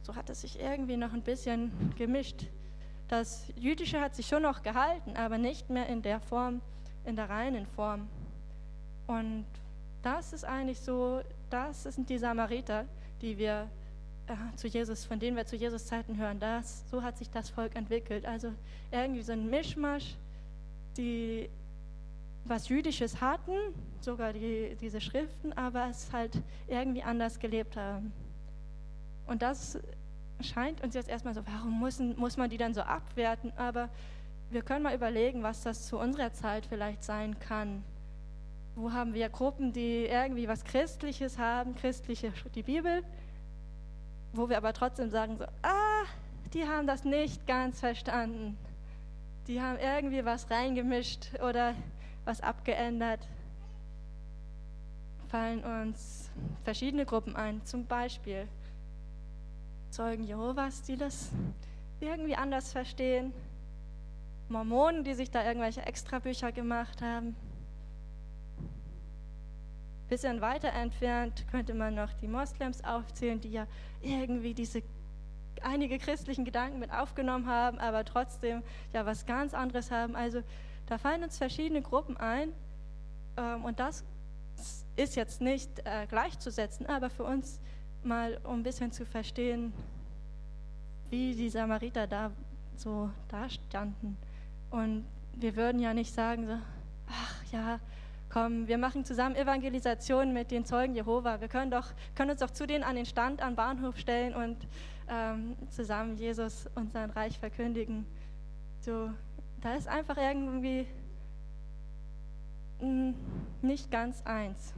so 0.03 0.15
hat 0.15 0.31
es 0.31 0.43
sich 0.43 0.61
irgendwie 0.61 0.97
noch 0.97 1.13
ein 1.13 1.23
bisschen 1.23 1.73
gemischt. 1.97 2.47
Das 3.09 3.47
Jüdische 3.57 4.01
hat 4.01 4.15
sich 4.15 4.27
schon 4.27 4.43
noch 4.43 4.63
gehalten, 4.63 5.17
aber 5.17 5.39
nicht 5.39 5.71
mehr 5.71 5.89
in 5.89 6.03
der 6.03 6.21
Form, 6.21 6.61
in 7.05 7.17
der 7.17 7.29
reinen 7.29 7.67
Form. 7.67 8.09
Und 9.07 9.47
das 10.03 10.33
ist 10.33 10.45
eigentlich 10.45 10.81
so, 10.81 11.21
das 11.51 11.83
sind 11.85 12.09
die 12.09 12.19
Samariter, 12.19 12.87
die 13.25 13.39
wir 13.39 13.71
äh, 14.27 14.57
zu 14.57 14.69
Jesus, 14.69 15.07
von 15.07 15.19
denen 15.19 15.37
wir 15.37 15.47
zu 15.47 15.57
Jesus 15.57 15.87
Zeiten 15.87 16.19
hören. 16.19 16.39
Das, 16.39 16.89
so 16.91 17.03
hat 17.03 17.17
sich 17.17 17.31
das 17.31 17.49
Volk 17.49 17.75
entwickelt. 17.75 18.27
Also 18.27 18.53
irgendwie 18.93 19.23
so 19.23 19.33
ein 19.33 19.49
Mischmasch, 19.49 20.15
die 20.97 21.49
was 22.45 22.69
Jüdisches 22.69 23.23
hatten, 23.23 23.53
sogar 24.01 24.35
die, 24.35 24.77
diese 24.79 25.01
Schriften, 25.01 25.55
aber 25.55 25.89
es 25.89 26.13
halt 26.13 26.43
irgendwie 26.69 27.03
anders 27.03 27.39
gelebt 27.39 27.77
haben. 27.79 28.13
Und 29.27 29.41
das 29.41 29.79
scheint 30.41 30.83
uns 30.83 30.95
jetzt 30.95 31.09
erstmal 31.09 31.33
so, 31.33 31.41
warum 31.47 31.81
müssen, 31.81 32.15
muss 32.19 32.37
man 32.37 32.51
die 32.51 32.59
dann 32.59 32.75
so 32.75 32.83
abwerten? 32.83 33.51
Aber 33.57 33.89
wir 34.51 34.61
können 34.61 34.83
mal 34.83 34.95
überlegen, 34.95 35.43
was 35.43 35.63
das 35.63 35.87
zu 35.87 35.99
unserer 35.99 36.35
Zeit 36.35 36.67
vielleicht 36.67 37.03
sein 37.03 37.39
kann. 37.41 37.83
Wo 38.77 38.93
haben 38.93 39.15
wir 39.15 39.29
Gruppen, 39.29 39.73
die 39.73 40.07
irgendwie 40.07 40.49
was 40.49 40.65
Christliches 40.65 41.39
haben, 41.39 41.75
christliche, 41.77 42.33
die 42.55 42.63
Bibel, 42.63 43.05
wo 44.33 44.49
wir 44.49 44.57
aber 44.57 44.73
trotzdem 44.73 45.11
sagen 45.11 45.37
so, 45.39 45.45
ah, 45.63 46.05
die 46.53 46.65
haben 46.65 46.87
das 46.87 47.05
nicht 47.05 47.47
ganz 47.47 47.81
verstanden. 47.81 48.59
Die 49.47 49.61
haben 49.61 49.79
irgendwie 49.79 50.25
was 50.25 50.51
reingemischt 50.51 51.29
oder 51.41 51.75
was 52.25 52.41
abgeändert. 52.41 53.21
Fallen 55.29 55.63
uns 55.63 56.31
verschiedene 56.65 57.05
Gruppen 57.05 57.37
ein, 57.37 57.65
zum 57.65 57.87
Beispiel 57.87 58.49
Zeugen 59.91 60.25
Jehovas, 60.25 60.83
die 60.83 60.97
das 60.97 61.31
irgendwie 62.01 62.35
anders 62.35 62.73
verstehen, 62.73 63.33
Mormonen, 64.49 65.05
die 65.05 65.15
sich 65.15 65.31
da 65.31 65.45
irgendwelche 65.45 65.83
Extrabücher 65.83 66.53
gemacht 66.53 67.01
haben. 67.01 67.37
Bisschen 70.09 70.41
weiter 70.41 70.73
entfernt 70.73 71.47
könnte 71.51 71.75
man 71.75 71.95
noch 71.95 72.13
die 72.15 72.29
Moslems 72.29 72.85
aufzählen, 72.85 73.41
die 73.41 73.53
ja 73.53 73.67
irgendwie 74.03 74.55
diese 74.55 74.83
einige 75.63 75.99
christlichen 75.99 76.45
Gedanken 76.45 76.79
mit 76.79 76.93
aufgenommen 76.93 77.47
haben, 77.47 77.79
aber 77.79 78.05
trotzdem 78.05 78.63
ja 78.93 79.07
was 79.07 79.25
ganz 79.27 79.55
anderes 79.55 79.91
haben. 79.91 80.15
Also 80.15 80.43
da 80.87 80.99
fallen 80.99 81.23
uns 81.23 81.39
verschiedene 81.39 81.81
Gruppen 81.81 82.17
ein 82.17 82.51
ähm, 83.37 83.65
und 83.65 83.81
das 83.81 84.05
ist 84.97 85.17
jetzt 85.17 85.41
nicht 85.41 85.71
äh, 85.85 86.07
gleichzusetzen, 86.07 86.87
aber 86.87 87.11
für 87.11 87.25
uns 87.25 87.61
mal, 88.03 88.39
um 88.45 88.61
ein 88.61 88.63
bisschen 88.63 88.93
zu 88.93 89.07
verstehen, 89.07 89.73
wie 91.11 91.35
die 91.35 91.49
Samariter 91.49 92.07
da 92.07 92.31
so 92.77 93.11
dastanden. 93.29 94.17
Und 94.71 95.05
wir 95.35 95.57
würden 95.57 95.81
ja 95.81 95.95
nicht 95.95 96.13
sagen, 96.13 96.47
so, 96.47 96.59
ach 97.09 97.53
ja, 97.53 97.81
komm, 98.35 98.67
wir 98.67 98.79
machen 98.79 99.05
zusammen 99.05 99.37
Evangelisation 99.37 100.33
mit 100.33 100.51
den 100.51 100.65
Zeugen 100.65 100.97
Jehova. 100.97 101.41
Wir 101.41 101.47
können, 101.47 101.71
doch, 101.71 101.93
können 102.17 102.33
uns 102.33 102.41
doch 102.41 102.51
zu 102.51 102.67
denen 102.67 102.83
an 102.83 102.97
den 102.97 103.07
Stand 103.07 103.41
am 103.41 103.55
Bahnhof 103.55 103.97
stellen 103.97 104.35
und 104.35 104.57
ähm, 105.09 105.57
zusammen 105.71 106.17
Jesus 106.17 106.69
und 106.75 106.93
sein 106.93 107.11
Reich 107.11 107.39
verkündigen. 107.39 108.05
So, 108.81 109.11
da 109.61 109.75
ist 109.75 109.87
einfach 109.87 110.17
irgendwie 110.17 110.85
nicht 113.63 113.89
ganz 113.93 114.21
eins. 114.27 114.75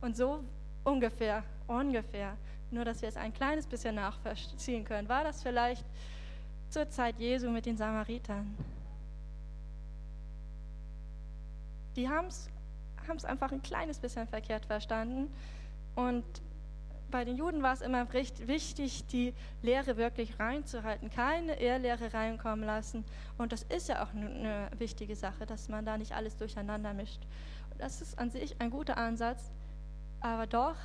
Und 0.00 0.16
so 0.16 0.44
ungefähr, 0.84 1.42
ungefähr, 1.66 2.36
nur 2.70 2.84
dass 2.84 3.02
wir 3.02 3.08
es 3.08 3.16
ein 3.16 3.34
kleines 3.34 3.66
bisschen 3.66 3.96
nachvollziehen 3.96 4.84
können, 4.84 5.08
war 5.08 5.24
das 5.24 5.42
vielleicht 5.42 5.84
zur 6.68 6.88
Zeit 6.88 7.18
Jesu 7.18 7.50
mit 7.50 7.66
den 7.66 7.76
Samaritern. 7.76 8.54
Die 11.96 12.08
haben 12.08 12.28
es 12.28 12.48
einfach 13.24 13.52
ein 13.52 13.62
kleines 13.62 13.98
bisschen 13.98 14.26
verkehrt 14.26 14.66
verstanden 14.66 15.32
und 15.94 16.24
bei 17.10 17.24
den 17.24 17.36
Juden 17.36 17.62
war 17.62 17.72
es 17.72 17.80
immer 17.80 18.12
wichtig, 18.12 19.06
die 19.06 19.32
Lehre 19.62 19.96
wirklich 19.96 20.38
reinzuhalten, 20.38 21.10
keine 21.10 21.58
Ehrlehre 21.60 22.12
reinkommen 22.12 22.64
lassen. 22.64 23.04
Und 23.38 23.52
das 23.52 23.62
ist 23.62 23.88
ja 23.88 24.04
auch 24.04 24.12
eine 24.12 24.68
wichtige 24.78 25.14
Sache, 25.14 25.46
dass 25.46 25.68
man 25.68 25.84
da 25.84 25.96
nicht 25.96 26.12
alles 26.12 26.36
durcheinander 26.36 26.94
mischt. 26.94 27.20
Das 27.78 28.00
ist 28.00 28.18
an 28.18 28.30
sich 28.30 28.60
ein 28.60 28.70
guter 28.70 28.96
Ansatz, 28.96 29.52
aber 30.20 30.46
doch 30.46 30.76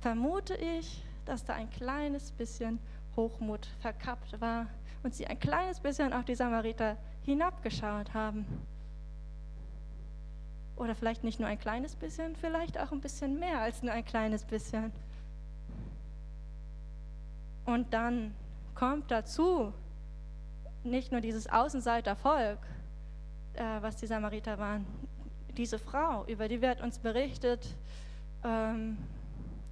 vermute 0.00 0.54
ich, 0.56 1.04
dass 1.24 1.44
da 1.44 1.54
ein 1.54 1.70
kleines 1.70 2.32
bisschen 2.32 2.78
Hochmut 3.16 3.68
verkappt 3.80 4.40
war 4.40 4.66
und 5.02 5.14
sie 5.14 5.26
ein 5.26 5.38
kleines 5.38 5.80
bisschen 5.80 6.12
auf 6.12 6.24
die 6.24 6.34
Samariter 6.34 6.96
hinabgeschaut 7.22 8.12
haben. 8.14 8.46
Oder 10.76 10.94
vielleicht 10.94 11.24
nicht 11.24 11.38
nur 11.38 11.48
ein 11.48 11.58
kleines 11.58 11.94
bisschen, 11.94 12.34
vielleicht 12.36 12.78
auch 12.78 12.92
ein 12.92 13.00
bisschen 13.00 13.38
mehr 13.38 13.60
als 13.60 13.82
nur 13.82 13.92
ein 13.92 14.04
kleines 14.04 14.44
bisschen. 14.44 14.92
Und 17.64 17.92
dann 17.94 18.34
kommt 18.74 19.10
dazu 19.10 19.72
nicht 20.82 21.12
nur 21.12 21.20
dieses 21.20 21.46
Außenseitervolk, 21.46 22.58
äh, 23.54 23.62
was 23.80 23.96
die 23.96 24.06
Samariter 24.06 24.58
waren, 24.58 24.84
diese 25.56 25.78
Frau, 25.78 26.24
über 26.26 26.48
die 26.48 26.60
wird 26.60 26.80
uns 26.80 26.98
berichtet, 26.98 27.66
ähm, 28.42 28.98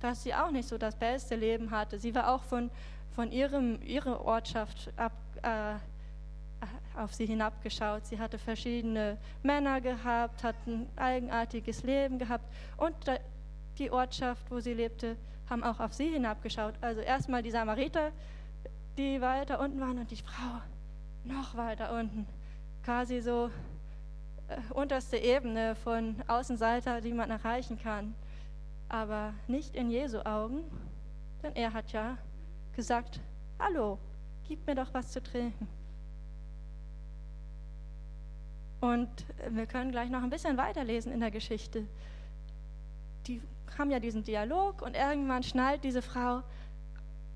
dass 0.01 0.23
sie 0.23 0.35
auch 0.35 0.51
nicht 0.51 0.69
so 0.69 0.79
das 0.79 0.97
beste 0.97 1.37
Leben 1.37 1.71
hatte. 1.71 1.99
Sie 1.99 2.15
war 2.15 2.33
auch 2.33 2.43
von, 2.45 2.71
von 3.15 3.31
ihrem, 3.31 3.83
ihrer 3.83 4.25
Ortschaft 4.25 4.93
ab, 4.97 5.13
äh, 5.43 5.75
auf 6.97 7.15
sie 7.15 7.27
hinabgeschaut. 7.27 8.07
Sie 8.07 8.19
hatte 8.19 8.39
verschiedene 8.39 9.19
Männer 9.43 9.81
gehabt, 9.81 10.43
hat 10.45 10.57
ein 10.67 10.89
eigenartiges 10.97 11.83
Leben 11.83 12.19
gehabt 12.19 12.45
und 12.77 12.95
die 13.79 13.91
Ortschaft, 13.91 14.51
wo 14.51 14.61
sie 14.61 14.75
lebte, 14.75 15.17
haben 15.49 15.65
auch 15.65 15.81
auf 15.81 15.93
sie 15.93 16.09
hinabgeschaut. 16.09 16.75
Also 16.81 17.01
erstmal 17.01 17.43
die 17.43 17.51
Samariter, 17.51 18.13
die 18.97 19.21
weiter 19.21 19.61
unten 19.61 19.81
waren 19.81 19.99
und 19.99 20.11
die 20.11 20.17
Frau 20.17 20.61
noch 21.25 21.57
weiter 21.57 21.93
unten. 21.99 22.27
Quasi 22.85 23.21
so 23.21 23.51
äh, 24.49 24.73
unterste 24.75 25.17
Ebene 25.17 25.75
von 25.75 26.17
Außenseiter, 26.27 27.01
die 27.01 27.13
man 27.13 27.31
erreichen 27.31 27.79
kann. 27.79 28.15
Aber 28.89 29.33
nicht 29.47 29.75
in 29.75 29.91
Jesu 29.91 30.19
Augen, 30.21 30.65
denn 31.43 31.55
er 31.55 31.73
hat 31.73 31.93
ja 31.93 32.19
gesagt, 32.77 33.21
hallo, 33.59 33.99
gib 34.47 34.67
mir 34.67 34.75
doch 34.75 34.93
was 34.93 35.13
zu 35.13 35.23
trinken. 35.23 35.67
Und 38.83 39.09
wir 39.49 39.67
können 39.67 39.93
gleich 39.93 40.11
noch 40.11 40.25
ein 40.25 40.29
bisschen 40.29 40.57
weiterlesen 40.57 41.13
in 41.13 41.21
der 41.21 41.31
Geschichte. 41.31 41.87
Die 43.29 43.41
haben 43.79 43.93
ja 43.93 44.01
diesen 44.01 44.25
Dialog 44.25 44.83
und 44.83 44.97
irgendwann 44.97 45.45
schnallt 45.45 45.85
diese 45.85 46.03
Frau, 46.03 46.43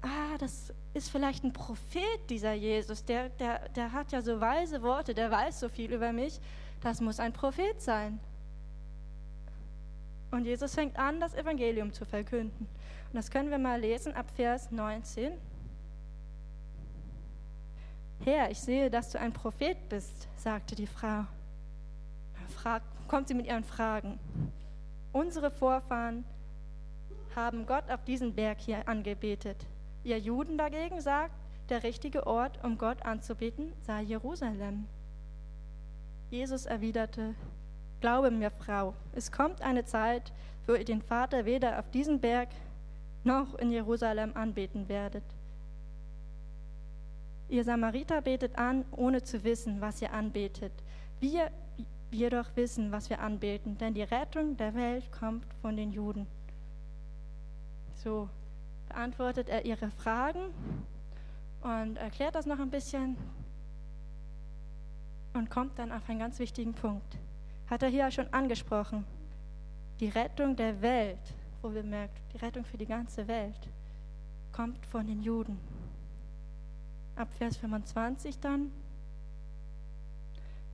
ah, 0.03 0.39
das 0.41 0.75
ist 0.93 1.09
vielleicht 1.09 1.45
ein 1.45 1.53
Prophet, 1.53 2.03
dieser 2.31 2.53
Jesus, 2.53 3.05
der, 3.05 3.29
der, 3.29 3.69
der 3.69 3.93
hat 3.93 4.11
ja 4.11 4.23
so 4.23 4.41
weise 4.41 4.83
Worte, 4.83 5.15
der 5.15 5.31
weiß 5.31 5.61
so 5.61 5.69
viel 5.69 5.93
über 5.93 6.13
mich, 6.13 6.41
das 6.81 7.01
muss 7.01 7.21
ein 7.21 7.33
Prophet 7.33 7.81
sein. 7.81 8.19
Und 10.33 10.47
Jesus 10.47 10.75
fängt 10.75 10.99
an, 10.99 11.21
das 11.21 11.33
Evangelium 11.33 11.93
zu 11.93 12.05
verkünden. 12.05 12.67
Und 12.67 13.15
das 13.15 13.31
können 13.31 13.51
wir 13.51 13.59
mal 13.59 13.81
lesen 13.81 14.13
ab 14.15 14.27
Vers 14.35 14.73
19. 14.73 15.31
Herr, 18.25 18.51
ich 18.51 18.59
sehe, 18.59 18.91
dass 18.91 19.13
du 19.13 19.21
ein 19.21 19.33
Prophet 19.33 19.89
bist, 19.89 20.27
sagte 20.37 20.75
die 20.75 20.89
Frau 20.89 21.25
fragt, 22.47 22.87
kommt 23.09 23.29
sie 23.29 23.35
mit 23.35 23.47
ihren 23.47 23.65
Fragen. 23.65 24.19
Unsere 25.13 25.51
Vorfahren 25.51 26.25
haben 27.35 27.67
Gott 27.67 27.91
auf 27.91 28.05
diesem 28.05 28.35
Berg 28.35 28.59
hier 28.61 28.89
angebetet. 28.89 29.67
Ihr 30.05 30.19
Juden 30.19 30.59
dagegen 30.59 31.01
sagt, 31.01 31.35
der 31.69 31.83
richtige 31.83 32.27
Ort, 32.27 32.63
um 32.65 32.79
Gott 32.79 33.05
anzubeten, 33.05 33.73
sei 33.83 34.03
Jerusalem. 34.03 34.87
Jesus 36.31 36.67
erwiderte, 36.67 37.35
Glaube 38.01 38.31
mir, 38.31 38.51
Frau, 38.51 38.95
es 39.13 39.33
kommt 39.33 39.63
eine 39.63 39.85
Zeit, 39.85 40.33
wo 40.67 40.75
ihr 40.75 40.85
den 40.85 41.03
Vater 41.03 41.45
weder 41.45 41.79
auf 41.79 41.91
diesem 41.91 42.21
Berg 42.21 42.49
noch 43.25 43.55
in 43.57 43.71
Jerusalem 43.73 44.33
anbeten 44.35 44.89
werdet. 44.89 45.25
Ihr 47.49 47.65
Samariter 47.65 48.23
betet 48.23 48.59
an, 48.59 48.85
ohne 48.91 49.23
zu 49.23 49.45
wissen, 49.45 49.81
was 49.81 50.03
ihr 50.03 50.13
anbetet. 50.13 50.73
Wir 51.21 51.51
wir 52.11 52.31
doch 52.31 52.55
wissen, 52.55 52.93
was 52.93 53.11
wir 53.11 53.21
anbeten, 53.21 53.79
denn 53.79 53.95
die 53.95 54.03
Rettung 54.03 54.57
der 54.57 54.75
Welt 54.75 55.11
kommt 55.13 55.45
von 55.61 55.77
den 55.77 55.91
Juden. 55.91 56.27
So 57.95 58.29
beantwortet 58.89 59.49
er 59.49 59.65
ihre 59.65 59.91
Fragen 59.91 60.41
und 61.61 61.97
erklärt 61.97 62.35
das 62.35 62.47
noch 62.47 62.61
ein 62.61 62.71
bisschen 62.71 63.17
und 65.35 65.51
kommt 65.51 65.79
dann 65.79 65.93
auf 65.93 66.09
einen 66.09 66.21
ganz 66.21 66.39
wichtigen 66.39 66.75
Punkt. 66.75 67.19
Hat 67.69 67.83
er 67.83 67.89
hier 67.89 68.11
schon 68.11 68.33
angesprochen. 68.33 69.05
Die 70.01 70.09
Rettung 70.09 70.57
der 70.57 70.81
Welt, 70.83 71.35
wo 71.63 71.73
wir 71.73 71.83
merken, 71.83 72.15
die 72.33 72.39
Rettung 72.39 72.65
für 72.65 72.79
die 72.79 72.87
ganze 72.87 73.27
Welt, 73.27 73.69
kommt 74.53 74.85
von 74.87 75.07
den 75.07 75.23
Juden. 75.23 75.59
Ab 77.17 77.29
Vers 77.39 77.57
25 77.57 78.39
dann, 78.39 78.71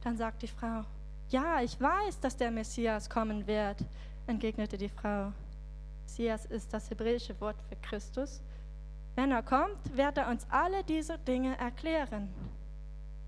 dann 0.02 0.16
sagt 0.16 0.42
die 0.42 0.48
Frau, 0.48 0.84
ja, 1.32 1.62
ich 1.62 1.80
weiß, 1.80 2.20
dass 2.20 2.36
der 2.36 2.50
Messias 2.50 3.08
kommen 3.08 3.46
wird, 3.46 3.78
entgegnete 4.26 4.76
die 4.76 4.88
Frau. 4.88 5.32
Messias 6.04 6.44
ist 6.46 6.72
das 6.72 6.90
hebräische 6.90 7.38
Wort 7.40 7.56
für 7.68 7.76
Christus. 7.76 8.42
Wenn 9.14 9.32
er 9.32 9.42
kommt, 9.42 9.96
wird 9.96 10.18
er 10.18 10.28
uns 10.28 10.46
alle 10.50 10.84
diese 10.84 11.18
Dinge 11.18 11.56
erklären. 11.58 12.28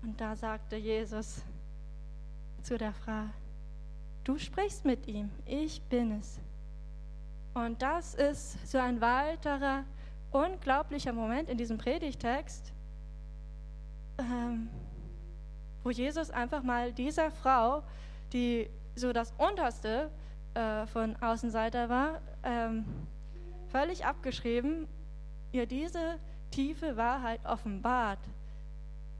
Und 0.01 0.19
da 0.21 0.35
sagte 0.35 0.75
Jesus 0.75 1.41
zu 2.61 2.77
der 2.77 2.93
Frau, 2.93 3.25
du 4.23 4.37
sprichst 4.37 4.85
mit 4.85 5.07
ihm, 5.07 5.29
ich 5.45 5.81
bin 5.83 6.19
es. 6.19 6.39
Und 7.53 7.81
das 7.81 8.15
ist 8.15 8.69
so 8.69 8.77
ein 8.77 9.01
weiterer 9.01 9.83
unglaublicher 10.31 11.13
Moment 11.13 11.49
in 11.49 11.57
diesem 11.57 11.77
Predigtext, 11.77 12.73
ähm, 14.17 14.69
wo 15.85 15.91
Jesus 15.91 16.31
einfach 16.31 16.63
mal 16.63 16.91
dieser 16.91 17.29
Frau, 17.29 17.83
die 18.33 18.67
so 18.95 19.13
das 19.13 19.31
Unterste 19.37 20.09
äh, 20.55 20.87
von 20.87 21.15
Außenseiter 21.21 21.89
war, 21.89 22.21
ähm, 22.43 22.85
völlig 23.67 24.03
abgeschrieben, 24.03 24.87
ihr 25.51 25.67
diese 25.67 26.17
tiefe 26.49 26.97
Wahrheit 26.97 27.39
offenbart. 27.45 28.17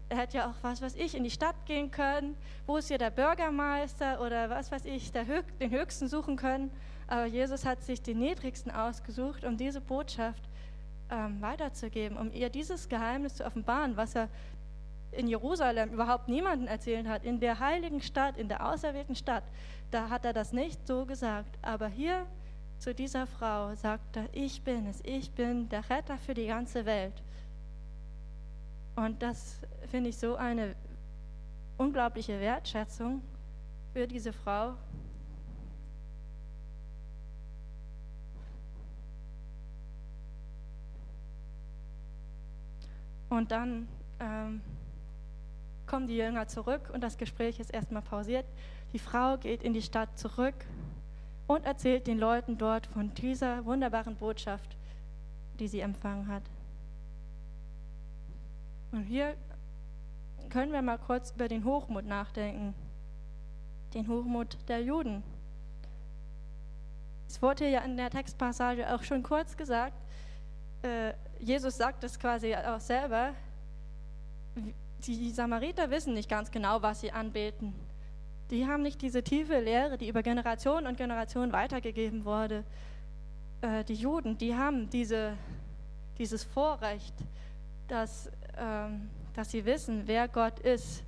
Er 0.09 0.17
hätte 0.17 0.37
ja 0.37 0.49
auch, 0.49 0.55
was 0.63 0.81
weiß 0.81 0.95
ich, 0.95 1.13
in 1.13 1.23
die 1.23 1.29
Stadt 1.29 1.55
gehen 1.67 1.91
können, 1.91 2.35
wo 2.65 2.77
ist 2.77 2.87
hier 2.87 2.97
der 2.97 3.11
Bürgermeister 3.11 4.19
oder 4.19 4.49
was 4.49 4.71
weiß 4.71 4.85
ich, 4.85 5.13
Höch 5.13 5.45
den 5.59 5.69
Höchsten 5.69 6.07
suchen 6.07 6.35
können. 6.35 6.71
Aber 7.05 7.25
Jesus 7.25 7.63
hat 7.63 7.83
sich 7.83 8.01
den 8.01 8.17
Niedrigsten 8.17 8.71
ausgesucht, 8.71 9.43
um 9.43 9.55
diese 9.55 9.81
Botschaft 9.81 10.41
ähm, 11.11 11.39
weiterzugeben, 11.41 12.17
um 12.17 12.31
ihr 12.31 12.49
dieses 12.49 12.89
Geheimnis 12.89 13.35
zu 13.35 13.45
offenbaren, 13.45 13.95
was 13.97 14.15
er 14.15 14.29
in 15.15 15.27
Jerusalem 15.27 15.91
überhaupt 15.91 16.27
niemanden 16.27 16.67
erzählen 16.67 17.09
hat, 17.09 17.23
in 17.23 17.39
der 17.39 17.59
heiligen 17.59 18.01
Stadt, 18.01 18.37
in 18.37 18.47
der 18.47 18.67
auserwählten 18.67 19.15
Stadt, 19.15 19.43
da 19.91 20.09
hat 20.09 20.25
er 20.25 20.33
das 20.33 20.53
nicht 20.53 20.85
so 20.87 21.05
gesagt. 21.05 21.57
Aber 21.61 21.87
hier 21.87 22.25
zu 22.79 22.93
dieser 22.93 23.25
Frau 23.25 23.73
sagt 23.75 24.17
er, 24.17 24.27
ich 24.33 24.61
bin 24.61 24.87
es, 24.87 25.01
ich 25.03 25.31
bin 25.31 25.69
der 25.69 25.89
Retter 25.89 26.17
für 26.17 26.33
die 26.33 26.47
ganze 26.47 26.85
Welt. 26.85 27.23
Und 28.95 29.21
das 29.21 29.59
finde 29.89 30.09
ich 30.09 30.17
so 30.17 30.35
eine 30.35 30.75
unglaubliche 31.77 32.39
Wertschätzung 32.39 33.21
für 33.93 34.07
diese 34.07 34.31
Frau. 34.33 34.73
Und 43.29 43.51
dann 43.51 43.87
ähm, 44.19 44.61
kommen 45.87 46.07
die 46.07 46.17
Jünger 46.17 46.47
zurück 46.47 46.89
und 46.93 47.01
das 47.01 47.17
Gespräch 47.17 47.59
ist 47.59 47.73
erstmal 47.73 48.01
pausiert. 48.01 48.45
Die 48.93 48.99
Frau 48.99 49.37
geht 49.37 49.63
in 49.63 49.73
die 49.73 49.81
Stadt 49.81 50.17
zurück 50.17 50.55
und 51.47 51.65
erzählt 51.65 52.07
den 52.07 52.17
Leuten 52.17 52.57
dort 52.57 52.87
von 52.87 53.13
dieser 53.13 53.65
wunderbaren 53.65 54.15
Botschaft, 54.15 54.77
die 55.59 55.67
sie 55.67 55.79
empfangen 55.79 56.27
hat. 56.27 56.43
Und 58.91 59.03
hier 59.03 59.35
können 60.49 60.71
wir 60.71 60.81
mal 60.81 60.97
kurz 60.97 61.31
über 61.31 61.47
den 61.47 61.65
Hochmut 61.65 62.05
nachdenken. 62.05 62.73
Den 63.93 64.07
Hochmut 64.07 64.57
der 64.67 64.81
Juden. 64.81 65.23
Es 67.27 67.41
wurde 67.41 67.67
ja 67.67 67.81
in 67.81 67.97
der 67.97 68.09
Textpassage 68.09 68.93
auch 68.93 69.03
schon 69.03 69.23
kurz 69.23 69.57
gesagt, 69.57 69.97
äh, 70.83 71.13
Jesus 71.39 71.77
sagt 71.77 72.03
es 72.03 72.17
quasi 72.17 72.55
auch 72.55 72.79
selber, 72.79 73.33
die 75.05 75.31
Samariter 75.31 75.89
wissen 75.91 76.13
nicht 76.13 76.29
ganz 76.29 76.51
genau, 76.51 76.81
was 76.81 77.01
sie 77.01 77.11
anbeten. 77.11 77.73
Die 78.51 78.65
haben 78.67 78.83
nicht 78.83 79.01
diese 79.01 79.23
tiefe 79.23 79.59
Lehre, 79.59 79.97
die 79.97 80.07
über 80.07 80.21
Generationen 80.21 80.87
und 80.87 80.97
Generationen 80.97 81.51
weitergegeben 81.51 82.25
wurde. 82.25 82.63
Äh, 83.61 83.83
die 83.83 83.95
Juden, 83.95 84.37
die 84.37 84.55
haben 84.55 84.89
diese, 84.89 85.37
dieses 86.17 86.43
Vorrecht, 86.43 87.15
dass, 87.87 88.29
ähm, 88.57 89.09
dass 89.33 89.51
sie 89.51 89.65
wissen, 89.65 90.03
wer 90.05 90.27
Gott 90.27 90.59
ist, 90.59 91.03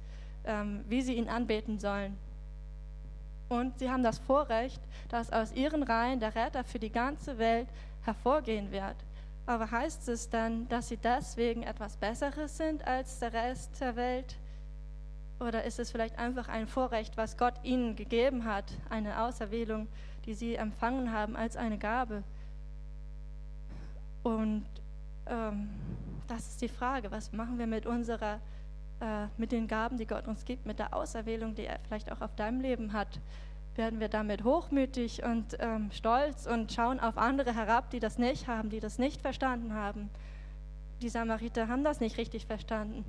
ähm, 0.45 0.83
wie 0.87 1.01
sie 1.01 1.15
ihn 1.15 1.29
anbeten 1.29 1.79
sollen. 1.79 2.17
Und 3.49 3.79
sie 3.79 3.89
haben 3.89 4.03
das 4.03 4.19
Vorrecht, 4.19 4.81
dass 5.09 5.31
aus 5.31 5.53
ihren 5.53 5.83
Reihen 5.83 6.19
der 6.19 6.35
Retter 6.35 6.63
für 6.63 6.79
die 6.79 6.91
ganze 6.91 7.37
Welt 7.37 7.67
hervorgehen 8.03 8.71
wird. 8.71 8.95
Aber 9.47 9.71
heißt 9.71 10.09
es 10.09 10.29
dann, 10.29 10.67
dass 10.67 10.89
sie 10.89 10.97
deswegen 10.97 11.63
etwas 11.63 11.95
Besseres 11.95 12.57
sind 12.57 12.85
als 12.85 13.19
der 13.19 13.31
Rest 13.31 13.79
der 13.79 13.95
Welt? 13.95 14.37
Oder 15.39 15.63
ist 15.63 15.79
es 15.79 15.89
vielleicht 15.89 16.19
einfach 16.19 16.49
ein 16.49 16.67
Vorrecht, 16.67 17.15
was 17.15 17.37
Gott 17.37 17.53
ihnen 17.63 17.95
gegeben 17.95 18.43
hat, 18.43 18.65
eine 18.89 19.21
Auserwählung, 19.23 19.87
die 20.25 20.33
sie 20.33 20.55
empfangen 20.55 21.13
haben 21.13 21.37
als 21.37 21.55
eine 21.55 21.77
Gabe? 21.77 22.23
Und 24.21 24.65
ähm, 25.27 25.69
das 26.27 26.49
ist 26.49 26.61
die 26.61 26.67
Frage, 26.67 27.09
was 27.09 27.31
machen 27.31 27.57
wir 27.57 27.67
mit 27.67 27.85
unserer, 27.85 28.41
äh, 28.99 29.27
mit 29.37 29.53
den 29.53 29.69
Gaben, 29.69 29.97
die 29.97 30.07
Gott 30.07 30.27
uns 30.27 30.43
gibt, 30.43 30.65
mit 30.65 30.77
der 30.79 30.93
Auserwählung, 30.93 31.55
die 31.55 31.67
er 31.67 31.79
vielleicht 31.87 32.11
auch 32.11 32.19
auf 32.19 32.35
deinem 32.35 32.59
Leben 32.59 32.91
hat? 32.91 33.21
Werden 33.77 33.99
wir 33.99 34.09
damit 34.09 34.43
hochmütig 34.43 35.23
und 35.23 35.57
ähm, 35.59 35.91
stolz 35.91 36.45
und 36.45 36.71
schauen 36.71 36.99
auf 36.99 37.17
andere 37.17 37.53
herab, 37.53 37.89
die 37.91 37.99
das 37.99 38.17
nicht 38.17 38.47
haben, 38.47 38.69
die 38.69 38.79
das 38.79 38.97
nicht 38.97 39.21
verstanden 39.21 39.73
haben. 39.73 40.09
Die 41.01 41.09
Samariter 41.09 41.67
haben 41.67 41.83
das 41.83 41.99
nicht 41.99 42.17
richtig 42.17 42.45
verstanden. 42.45 43.05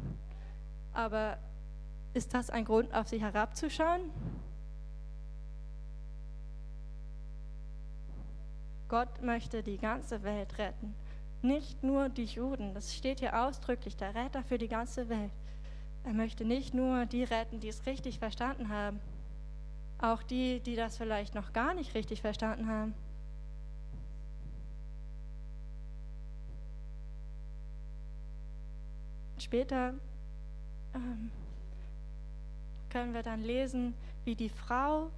Aber 0.92 1.38
ist 2.14 2.34
das 2.34 2.50
ein 2.50 2.64
Grund, 2.64 2.92
auf 2.94 3.08
sie 3.08 3.20
herabzuschauen? 3.20 4.00
Gott 8.88 9.22
möchte 9.22 9.62
die 9.62 9.76
ganze 9.76 10.22
Welt 10.22 10.56
retten, 10.58 10.94
nicht 11.42 11.82
nur 11.82 12.08
die 12.08 12.24
Juden. 12.24 12.72
Das 12.72 12.94
steht 12.94 13.20
hier 13.20 13.38
ausdrücklich, 13.38 13.96
der 13.96 14.14
Retter 14.14 14.42
für 14.42 14.56
die 14.56 14.68
ganze 14.68 15.08
Welt. 15.08 15.30
Er 16.04 16.14
möchte 16.14 16.44
nicht 16.44 16.72
nur 16.72 17.04
die 17.04 17.24
retten, 17.24 17.60
die 17.60 17.68
es 17.68 17.84
richtig 17.84 18.18
verstanden 18.18 18.70
haben, 18.70 18.98
auch 20.00 20.22
die, 20.22 20.60
die 20.60 20.76
das 20.76 20.96
vielleicht 20.96 21.34
noch 21.34 21.52
gar 21.52 21.74
nicht 21.74 21.94
richtig 21.94 22.20
verstanden 22.20 22.68
haben. 22.68 22.94
Später 29.38 29.94
ähm, 30.94 31.30
können 32.90 33.14
wir 33.14 33.22
dann 33.22 33.42
lesen, 33.42 33.94
wie 34.24 34.34
die 34.34 34.48
Frau 34.48 35.10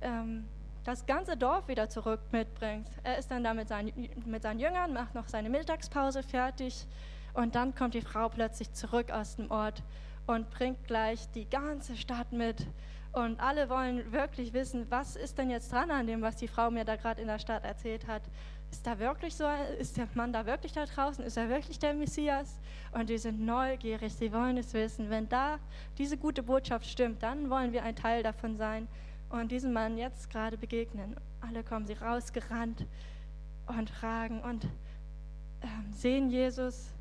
ähm, 0.00 0.44
das 0.84 1.06
ganze 1.06 1.36
Dorf 1.36 1.68
wieder 1.68 1.88
zurück 1.88 2.20
mitbringt. 2.32 2.88
Er 3.04 3.18
ist 3.18 3.30
dann 3.30 3.44
da 3.44 3.54
mit 3.54 3.68
seinen, 3.68 3.92
mit 4.26 4.42
seinen 4.42 4.58
Jüngern, 4.58 4.92
macht 4.92 5.14
noch 5.14 5.28
seine 5.28 5.48
Mittagspause 5.48 6.22
fertig 6.22 6.86
und 7.34 7.54
dann 7.54 7.74
kommt 7.74 7.94
die 7.94 8.02
Frau 8.02 8.28
plötzlich 8.28 8.72
zurück 8.72 9.10
aus 9.10 9.36
dem 9.36 9.50
Ort 9.50 9.82
und 10.26 10.50
bringt 10.50 10.84
gleich 10.86 11.28
die 11.30 11.48
ganze 11.48 11.96
Stadt 11.96 12.32
mit. 12.32 12.66
Und 13.12 13.40
alle 13.40 13.68
wollen 13.68 14.10
wirklich 14.10 14.52
wissen, 14.54 14.86
was 14.90 15.16
ist 15.16 15.36
denn 15.36 15.50
jetzt 15.50 15.70
dran 15.72 15.90
an 15.90 16.06
dem, 16.06 16.22
was 16.22 16.36
die 16.36 16.48
Frau 16.48 16.70
mir 16.70 16.84
da 16.84 16.96
gerade 16.96 17.20
in 17.20 17.28
der 17.28 17.38
Stadt 17.38 17.64
erzählt 17.64 18.06
hat. 18.06 18.22
Ist 18.70 18.86
da 18.86 18.98
wirklich 18.98 19.36
so, 19.36 19.44
ist 19.78 19.98
der 19.98 20.08
Mann 20.14 20.32
da 20.32 20.46
wirklich 20.46 20.72
da 20.72 20.86
draußen? 20.86 21.22
Ist 21.22 21.36
er 21.36 21.50
wirklich 21.50 21.78
der 21.78 21.92
Messias? 21.92 22.58
Und 22.92 23.10
die 23.10 23.18
sind 23.18 23.44
neugierig, 23.44 24.14
sie 24.14 24.32
wollen 24.32 24.56
es 24.56 24.72
wissen. 24.72 25.10
Wenn 25.10 25.28
da 25.28 25.58
diese 25.98 26.16
gute 26.16 26.42
Botschaft 26.42 26.86
stimmt, 26.86 27.22
dann 27.22 27.50
wollen 27.50 27.72
wir 27.72 27.82
ein 27.82 27.96
Teil 27.96 28.22
davon 28.22 28.56
sein 28.56 28.88
und 29.28 29.52
diesem 29.52 29.74
Mann 29.74 29.98
jetzt 29.98 30.30
gerade 30.30 30.56
begegnen. 30.56 31.16
Alle 31.42 31.62
kommen 31.64 31.86
sie 31.86 31.94
rausgerannt 31.94 32.86
und 33.66 33.90
fragen 33.90 34.40
und 34.40 34.64
äh, 34.64 35.66
sehen 35.90 36.30
Jesus 36.30 36.94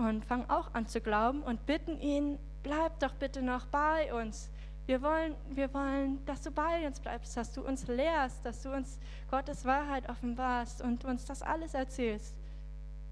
und 0.00 0.24
fangen 0.24 0.48
auch 0.48 0.72
an 0.72 0.86
zu 0.86 1.00
glauben 1.00 1.42
und 1.42 1.66
bitten 1.66 2.00
ihn, 2.00 2.38
bleib 2.62 2.98
doch 3.00 3.12
bitte 3.14 3.42
noch 3.42 3.66
bei 3.66 4.12
uns. 4.14 4.50
Wir 4.86 5.02
wollen, 5.02 5.36
wir 5.50 5.72
wollen, 5.74 6.24
dass 6.24 6.40
du 6.40 6.50
bei 6.50 6.86
uns 6.86 6.98
bleibst, 7.00 7.36
dass 7.36 7.52
du 7.52 7.62
uns 7.62 7.86
lehrst, 7.86 8.44
dass 8.44 8.62
du 8.62 8.72
uns 8.72 8.98
Gottes 9.30 9.64
Wahrheit 9.64 10.08
offenbarst 10.08 10.80
und 10.80 11.04
uns 11.04 11.26
das 11.26 11.42
alles 11.42 11.74
erzählst. 11.74 12.34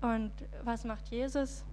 Und 0.01 0.33
was 0.63 0.85
macht 0.85 1.09
Jesus? 1.09 1.65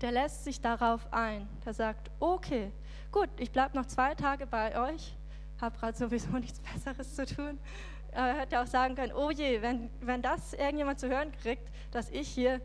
Der 0.00 0.12
lässt 0.12 0.44
sich 0.44 0.60
darauf 0.60 1.12
ein. 1.12 1.48
Der 1.64 1.74
sagt, 1.74 2.10
okay, 2.18 2.72
gut, 3.12 3.28
ich 3.38 3.52
bleibe 3.52 3.76
noch 3.76 3.86
zwei 3.86 4.14
Tage 4.16 4.46
bei 4.46 4.92
euch, 4.92 5.16
habe 5.60 5.78
gerade 5.78 5.96
sowieso 5.96 6.30
nichts 6.38 6.60
Besseres 6.60 7.14
zu 7.14 7.26
tun. 7.26 7.58
Er 8.10 8.38
hätte 8.38 8.60
auch 8.60 8.66
sagen 8.66 8.96
können, 8.96 9.12
oh 9.12 9.30
je, 9.30 9.62
wenn, 9.62 9.88
wenn 10.00 10.20
das 10.20 10.52
irgendjemand 10.52 10.98
zu 10.98 11.08
hören 11.08 11.30
kriegt, 11.42 11.70
dass 11.92 12.10
ich 12.10 12.28
hier 12.28 12.60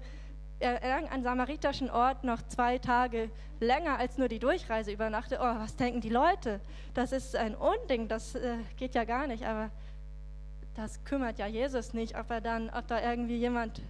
irgendeinen 0.63 1.23
samariterischen 1.23 1.89
Ort 1.89 2.23
noch 2.23 2.41
zwei 2.47 2.77
Tage 2.77 3.29
länger 3.59 3.97
als 3.97 4.17
nur 4.17 4.27
die 4.27 4.39
Durchreise 4.39 4.91
übernachte, 4.91 5.37
oh, 5.39 5.59
was 5.59 5.75
denken 5.75 6.01
die 6.01 6.09
Leute? 6.09 6.59
Das 6.93 7.11
ist 7.11 7.35
ein 7.35 7.55
Unding, 7.55 8.07
das 8.07 8.35
äh, 8.35 8.57
geht 8.77 8.95
ja 8.95 9.03
gar 9.03 9.27
nicht, 9.27 9.45
aber 9.45 9.71
das 10.75 11.03
kümmert 11.03 11.39
ja 11.39 11.47
Jesus 11.47 11.93
nicht, 11.93 12.17
ob 12.17 12.29
er 12.31 12.41
dann, 12.41 12.69
ob 12.69 12.87
da 12.87 13.01
irgendwie 13.01 13.37
jemand 13.37 13.81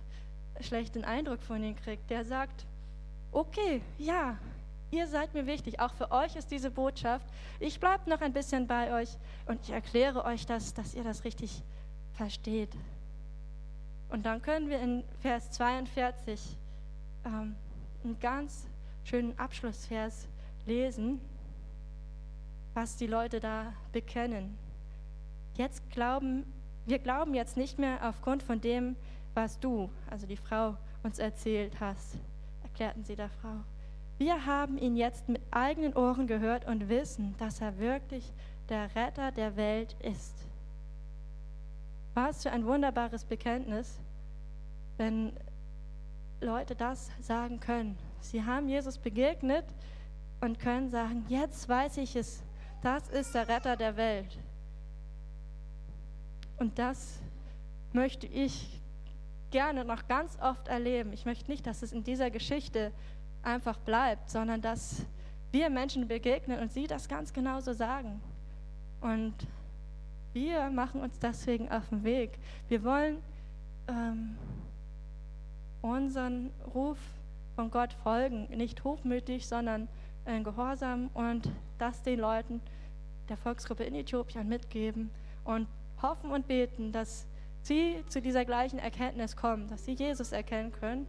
schlechten 0.59 1.03
Eindruck 1.03 1.41
von 1.41 1.63
ihm 1.63 1.75
kriegt. 1.75 2.09
Der 2.09 2.25
sagt, 2.25 2.65
okay, 3.31 3.81
ja, 3.97 4.37
ihr 4.91 5.07
seid 5.07 5.33
mir 5.33 5.47
wichtig, 5.47 5.79
auch 5.79 5.93
für 5.93 6.11
euch 6.11 6.35
ist 6.35 6.51
diese 6.51 6.71
Botschaft. 6.71 7.25
Ich 7.59 7.79
bleibe 7.79 8.09
noch 8.09 8.21
ein 8.21 8.33
bisschen 8.33 8.67
bei 8.67 8.93
euch 8.93 9.17
und 9.45 9.61
ich 9.63 9.71
erkläre 9.71 10.25
euch 10.25 10.45
das, 10.45 10.73
dass 10.73 10.93
ihr 10.93 11.03
das 11.03 11.23
richtig 11.23 11.63
versteht. 12.13 12.75
Und 14.09 14.25
dann 14.25 14.41
können 14.41 14.69
wir 14.69 14.79
in 14.79 15.03
Vers 15.21 15.49
42 15.51 16.57
ähm, 17.25 17.55
einen 18.03 18.19
ganz 18.19 18.67
schönen 19.03 19.37
Abschlussvers 19.37 20.27
lesen, 20.65 21.19
was 22.73 22.95
die 22.95 23.07
Leute 23.07 23.39
da 23.39 23.73
bekennen. 23.91 24.57
Jetzt 25.55 25.89
glauben, 25.91 26.45
wir 26.85 26.99
glauben 26.99 27.33
jetzt 27.33 27.57
nicht 27.57 27.77
mehr 27.77 27.99
aufgrund 28.01 28.43
von 28.43 28.59
dem, 28.59 28.95
was 29.33 29.59
du, 29.59 29.89
also 30.09 30.25
die 30.25 30.37
Frau, 30.37 30.75
uns 31.03 31.19
erzählt 31.19 31.79
hast, 31.79 32.17
erklärten 32.63 33.03
sie 33.03 33.15
der 33.15 33.29
Frau. 33.29 33.57
Wir 34.17 34.45
haben 34.45 34.77
ihn 34.77 34.95
jetzt 34.95 35.27
mit 35.27 35.41
eigenen 35.51 35.93
Ohren 35.95 36.27
gehört 36.27 36.65
und 36.65 36.87
wissen, 36.89 37.35
dass 37.37 37.61
er 37.61 37.77
wirklich 37.77 38.31
der 38.69 38.95
Retter 38.95 39.31
der 39.31 39.55
Welt 39.55 39.95
ist. 40.01 40.33
Was 42.13 42.43
für 42.43 42.51
ein 42.51 42.65
wunderbares 42.65 43.25
Bekenntnis, 43.25 43.99
wenn 44.97 45.33
Leute 46.43 46.75
das 46.75 47.09
sagen 47.19 47.59
können. 47.59 47.97
Sie 48.19 48.43
haben 48.43 48.69
Jesus 48.69 48.97
begegnet 48.97 49.65
und 50.41 50.59
können 50.59 50.89
sagen, 50.89 51.25
jetzt 51.29 51.67
weiß 51.67 51.97
ich 51.97 52.15
es, 52.15 52.43
das 52.81 53.09
ist 53.09 53.33
der 53.33 53.47
Retter 53.47 53.75
der 53.77 53.95
Welt. 53.97 54.37
Und 56.57 56.77
das 56.77 57.19
möchte 57.93 58.27
ich 58.27 58.81
gerne 59.51 59.85
noch 59.85 60.07
ganz 60.07 60.37
oft 60.41 60.67
erleben. 60.67 61.13
Ich 61.13 61.25
möchte 61.25 61.49
nicht, 61.49 61.65
dass 61.65 61.81
es 61.81 61.93
in 61.93 62.03
dieser 62.03 62.29
Geschichte 62.31 62.91
einfach 63.41 63.77
bleibt, 63.79 64.29
sondern 64.29 64.61
dass 64.61 65.05
wir 65.51 65.69
Menschen 65.69 66.07
begegnen 66.07 66.59
und 66.59 66.71
sie 66.71 66.87
das 66.87 67.07
ganz 67.07 67.31
genauso 67.31 67.73
sagen. 67.73 68.21
Und 69.01 69.35
wir 70.33 70.69
machen 70.71 71.01
uns 71.01 71.19
deswegen 71.19 71.69
auf 71.71 71.87
den 71.89 72.03
Weg. 72.03 72.39
Wir 72.67 72.83
wollen 72.83 73.17
ähm, 73.87 74.35
unseren 75.83 76.49
Ruf 76.73 76.97
von 77.55 77.69
Gott 77.69 77.93
folgen, 77.93 78.47
nicht 78.49 78.83
hochmütig, 78.83 79.47
sondern 79.47 79.87
äh, 80.25 80.41
gehorsam 80.41 81.09
und 81.13 81.49
das 81.77 82.01
den 82.01 82.19
Leuten 82.19 82.61
der 83.29 83.37
Volksgruppe 83.37 83.83
in 83.83 83.93
Äthiopien 83.93 84.47
mitgeben 84.47 85.11
und 85.43 85.67
hoffen 86.01 86.31
und 86.31 86.47
beten, 86.47 86.91
dass 86.91 87.27
sie 87.61 88.03
zu 88.07 88.21
dieser 88.21 88.45
gleichen 88.45 88.79
Erkenntnis 88.79 89.35
kommen, 89.35 89.67
dass 89.67 89.85
sie 89.85 89.93
Jesus 89.93 90.31
erkennen 90.31 90.71
können. 90.71 91.05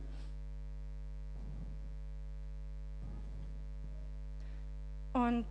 Und 5.12 5.46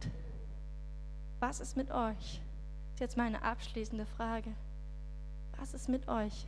was 1.39 1.62
ist 1.62 1.77
mit 1.77 1.89
euch? 1.91 2.41
Das 2.91 2.95
ist 2.95 2.99
jetzt 2.99 3.17
meine 3.17 3.41
abschließende 3.41 4.05
Frage. 4.05 4.51
Was 5.57 5.73
ist 5.73 5.88
mit 5.88 6.07
euch? 6.09 6.45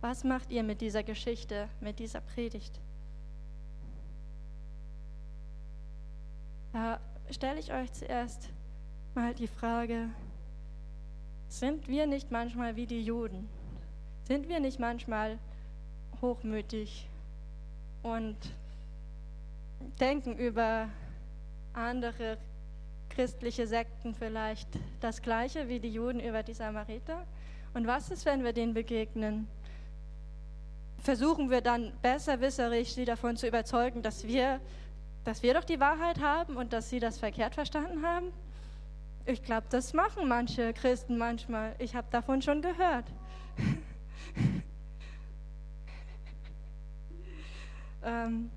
Was 0.00 0.22
macht 0.22 0.50
ihr 0.50 0.62
mit 0.62 0.80
dieser 0.80 1.02
Geschichte, 1.02 1.68
mit 1.80 1.98
dieser 1.98 2.20
Predigt? 2.20 2.80
Da 6.72 7.00
stelle 7.30 7.58
ich 7.58 7.72
euch 7.72 7.92
zuerst 7.92 8.50
mal 9.14 9.34
die 9.34 9.48
Frage, 9.48 10.08
sind 11.48 11.88
wir 11.88 12.06
nicht 12.06 12.30
manchmal 12.30 12.76
wie 12.76 12.86
die 12.86 13.02
Juden? 13.02 13.48
Sind 14.24 14.48
wir 14.48 14.60
nicht 14.60 14.78
manchmal 14.78 15.38
hochmütig 16.20 17.08
und 18.02 18.36
denken 19.98 20.36
über 20.36 20.88
andere 21.72 22.38
christliche 23.08 23.66
Sekten 23.66 24.14
vielleicht 24.14 24.68
das 25.00 25.22
gleiche 25.22 25.68
wie 25.68 25.80
die 25.80 25.92
Juden 25.92 26.20
über 26.20 26.42
die 26.44 26.54
Samariter? 26.54 27.26
Und 27.74 27.86
was 27.86 28.10
ist, 28.10 28.26
wenn 28.26 28.44
wir 28.44 28.52
denen 28.52 28.74
begegnen? 28.74 29.48
Versuchen 31.02 31.50
wir 31.50 31.60
dann 31.60 31.92
besserwisserisch 32.02 32.94
sie 32.94 33.04
davon 33.04 33.36
zu 33.36 33.46
überzeugen, 33.46 34.02
dass 34.02 34.26
wir, 34.26 34.60
dass 35.24 35.42
wir 35.42 35.54
doch 35.54 35.64
die 35.64 35.80
Wahrheit 35.80 36.20
haben 36.20 36.56
und 36.56 36.72
dass 36.72 36.90
sie 36.90 37.00
das 37.00 37.18
verkehrt 37.18 37.54
verstanden 37.54 38.04
haben? 38.04 38.32
Ich 39.24 39.42
glaube, 39.42 39.66
das 39.70 39.92
machen 39.92 40.26
manche 40.28 40.72
Christen 40.72 41.18
manchmal. 41.18 41.74
Ich 41.78 41.94
habe 41.94 42.06
davon 42.10 42.40
schon 42.42 42.62
gehört. 42.62 43.04
ähm, 48.02 48.50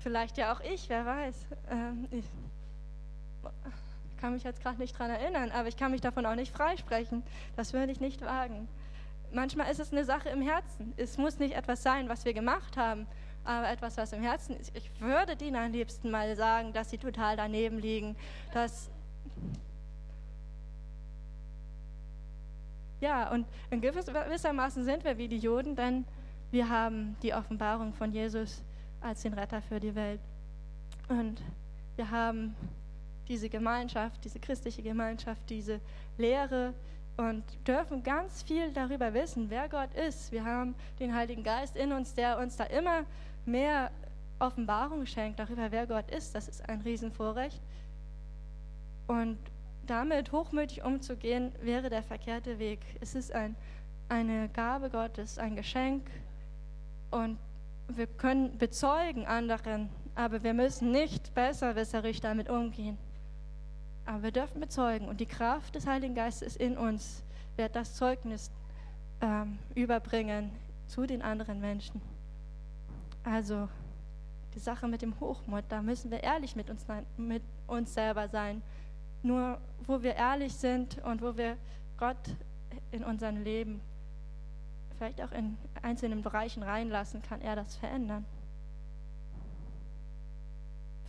vielleicht 0.00 0.36
ja 0.38 0.52
auch 0.52 0.60
ich, 0.60 0.88
wer 0.88 1.06
weiß. 1.06 1.46
Ähm, 1.70 2.08
ich 2.10 2.24
kann 4.20 4.34
mich 4.34 4.42
jetzt 4.42 4.60
gerade 4.62 4.78
nicht 4.78 4.94
daran 4.94 5.10
erinnern, 5.10 5.50
aber 5.52 5.68
ich 5.68 5.76
kann 5.76 5.92
mich 5.92 6.00
davon 6.00 6.26
auch 6.26 6.34
nicht 6.34 6.52
freisprechen. 6.52 7.22
Das 7.56 7.72
würde 7.72 7.92
ich 7.92 8.00
nicht 8.00 8.20
wagen. 8.22 8.68
Manchmal 9.32 9.70
ist 9.70 9.80
es 9.80 9.92
eine 9.92 10.04
Sache 10.04 10.28
im 10.28 10.42
Herzen. 10.42 10.92
Es 10.96 11.16
muss 11.18 11.38
nicht 11.38 11.54
etwas 11.54 11.82
sein, 11.82 12.08
was 12.08 12.24
wir 12.24 12.34
gemacht 12.34 12.76
haben, 12.76 13.06
aber 13.44 13.70
etwas, 13.70 13.96
was 13.96 14.12
im 14.12 14.22
Herzen 14.22 14.56
ist. 14.56 14.76
Ich 14.76 14.90
würde 15.00 15.36
denen 15.36 15.56
am 15.56 15.72
liebsten 15.72 16.10
mal 16.10 16.34
sagen, 16.36 16.72
dass 16.72 16.90
sie 16.90 16.98
total 16.98 17.36
daneben 17.36 17.78
liegen, 17.78 18.16
dass 18.52 18.90
Ja, 23.00 23.30
und 23.30 23.46
in 23.70 23.80
gewissermaßen 23.80 24.84
sind 24.84 25.04
wir 25.04 25.16
wie 25.16 25.26
die 25.26 25.38
Juden, 25.38 25.74
denn 25.74 26.04
wir 26.50 26.68
haben 26.68 27.16
die 27.22 27.32
Offenbarung 27.32 27.94
von 27.94 28.12
Jesus 28.12 28.62
als 29.00 29.22
den 29.22 29.32
Retter 29.32 29.62
für 29.62 29.80
die 29.80 29.94
Welt. 29.94 30.20
Und 31.08 31.40
wir 31.96 32.10
haben 32.10 32.54
diese 33.26 33.48
Gemeinschaft, 33.48 34.22
diese 34.24 34.38
christliche 34.38 34.82
Gemeinschaft, 34.82 35.48
diese 35.48 35.80
Lehre 36.18 36.74
und 37.20 37.44
dürfen 37.68 38.02
ganz 38.02 38.42
viel 38.42 38.72
darüber 38.72 39.12
wissen, 39.12 39.50
wer 39.50 39.68
Gott 39.68 39.92
ist. 39.94 40.32
Wir 40.32 40.42
haben 40.42 40.74
den 40.98 41.14
Heiligen 41.14 41.42
Geist 41.42 41.76
in 41.76 41.92
uns, 41.92 42.14
der 42.14 42.38
uns 42.38 42.56
da 42.56 42.64
immer 42.64 43.04
mehr 43.44 43.90
Offenbarung 44.38 45.04
schenkt 45.04 45.38
darüber, 45.38 45.70
wer 45.70 45.86
Gott 45.86 46.10
ist. 46.10 46.34
Das 46.34 46.48
ist 46.48 46.66
ein 46.66 46.80
Riesenvorrecht. 46.80 47.60
Und 49.06 49.38
damit 49.86 50.32
hochmütig 50.32 50.82
umzugehen, 50.82 51.52
wäre 51.60 51.90
der 51.90 52.02
verkehrte 52.02 52.58
Weg. 52.58 52.80
Es 53.02 53.14
ist 53.14 53.32
ein, 53.32 53.54
eine 54.08 54.48
Gabe 54.48 54.88
Gottes, 54.88 55.38
ein 55.38 55.56
Geschenk 55.56 56.08
und 57.10 57.38
wir 57.88 58.06
können 58.06 58.56
bezeugen 58.56 59.26
anderen, 59.26 59.90
aber 60.14 60.42
wir 60.42 60.54
müssen 60.54 60.90
nicht 60.92 61.34
besserwisserisch 61.34 62.20
damit 62.20 62.48
umgehen. 62.48 62.96
Aber 64.10 64.24
wir 64.24 64.32
dürfen 64.32 64.60
bezeugen 64.60 65.08
und 65.08 65.20
die 65.20 65.26
Kraft 65.26 65.76
des 65.76 65.86
Heiligen 65.86 66.16
Geistes 66.16 66.56
in 66.56 66.76
uns 66.76 67.22
wird 67.54 67.76
das 67.76 67.94
Zeugnis 67.94 68.50
ähm, 69.20 69.60
überbringen 69.76 70.50
zu 70.88 71.06
den 71.06 71.22
anderen 71.22 71.60
Menschen. 71.60 72.02
Also 73.22 73.68
die 74.52 74.58
Sache 74.58 74.88
mit 74.88 75.02
dem 75.02 75.20
Hochmut, 75.20 75.62
da 75.68 75.80
müssen 75.80 76.10
wir 76.10 76.24
ehrlich 76.24 76.56
mit 76.56 76.70
uns, 76.70 76.84
mit 77.16 77.44
uns 77.68 77.94
selber 77.94 78.28
sein. 78.28 78.62
Nur 79.22 79.60
wo 79.86 80.02
wir 80.02 80.16
ehrlich 80.16 80.54
sind 80.54 80.98
und 81.04 81.22
wo 81.22 81.36
wir 81.36 81.56
Gott 81.96 82.34
in 82.90 83.04
unserem 83.04 83.44
Leben 83.44 83.80
vielleicht 84.98 85.22
auch 85.22 85.30
in 85.30 85.56
einzelnen 85.82 86.22
Bereichen 86.22 86.64
reinlassen, 86.64 87.22
kann 87.22 87.40
er 87.42 87.54
das 87.54 87.76
verändern. 87.76 88.24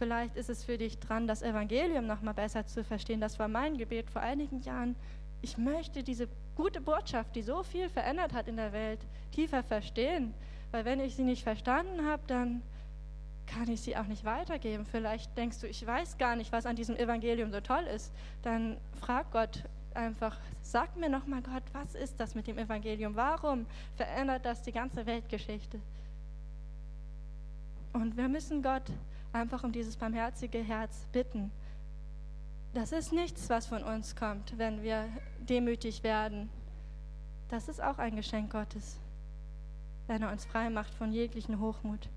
Vielleicht 0.02 0.36
ist 0.36 0.50
es 0.50 0.64
für 0.64 0.80
dich 0.80 0.98
dran, 0.98 1.28
das 1.28 1.44
Evangelium 1.44 2.08
noch 2.08 2.24
mal 2.24 2.34
besser 2.34 2.66
zu 2.66 2.84
verstehen. 2.84 3.22
Das 3.22 3.38
war 3.38 3.48
mein 3.48 3.78
Gebet 3.78 4.10
vor 4.10 4.24
einigen 4.24 4.60
Jahren. 4.62 4.96
Ich 5.44 5.60
möchte 5.60 6.02
diese 6.02 6.28
gute 6.56 6.82
Botschaft, 6.82 7.36
die 7.36 7.44
so 7.44 7.62
viel 7.62 7.88
verändert 7.88 8.34
hat 8.34 8.48
in 8.48 8.56
der 8.56 8.74
Welt, 8.74 9.00
tiefer 9.32 9.62
verstehen. 9.62 10.34
Weil 10.72 10.86
wenn 10.86 11.00
ich 11.00 11.16
sie 11.16 11.24
nicht 11.24 11.44
verstanden 11.44 12.04
habe, 12.04 12.24
dann 12.26 12.64
kann 13.46 13.70
ich 13.70 13.82
sie 13.82 13.96
auch 13.96 14.08
nicht 14.08 14.26
weitergeben. 14.26 14.88
Vielleicht 14.88 15.38
denkst 15.38 15.60
du, 15.60 15.68
ich 15.68 15.86
weiß 15.86 16.18
gar 16.18 16.36
nicht, 16.36 16.52
was 16.52 16.66
an 16.66 16.76
diesem 16.76 16.96
Evangelium 16.96 17.52
so 17.52 17.62
toll 17.62 17.84
ist. 17.84 18.12
Dann 18.42 18.78
frag 19.00 19.32
Gott 19.32 19.66
einfach, 19.94 20.40
sag 20.64 20.98
mir 20.98 21.10
nochmal, 21.10 21.44
Gott, 21.44 21.64
was 21.74 21.94
ist 21.94 22.20
das 22.20 22.34
mit 22.34 22.48
dem 22.48 22.58
Evangelium? 22.58 23.16
Warum 23.16 23.68
verändert 23.98 24.46
das 24.46 24.64
die 24.64 24.72
ganze 24.72 25.06
Weltgeschichte? 25.06 25.80
Und 27.94 28.18
wir 28.18 28.30
müssen 28.30 28.64
Gott 28.64 28.90
einfach 29.34 29.63
um 29.63 29.72
dieses 29.72 29.96
barmherzige 29.96 30.60
Herz 30.60 31.08
bitten. 31.12 31.52
Das 32.74 32.91
ist 32.91 33.12
nichts, 33.12 33.50
was 33.50 33.67
von 33.67 33.84
uns 33.84 34.15
kommt, 34.15 34.58
wenn 34.58 34.82
wir 34.82 35.10
demütig 35.39 36.04
werden. 36.04 36.50
Das 37.50 37.67
ist 37.67 37.84
auch 37.84 37.98
ein 37.98 38.15
Geschenk 38.15 38.52
Gottes, 38.52 38.98
wenn 40.08 40.22
er 40.22 40.32
uns 40.32 40.46
frei 40.46 40.70
macht 40.70 40.94
von 40.94 41.12
jeglichen 41.12 41.60
Hochmut. 41.60 42.10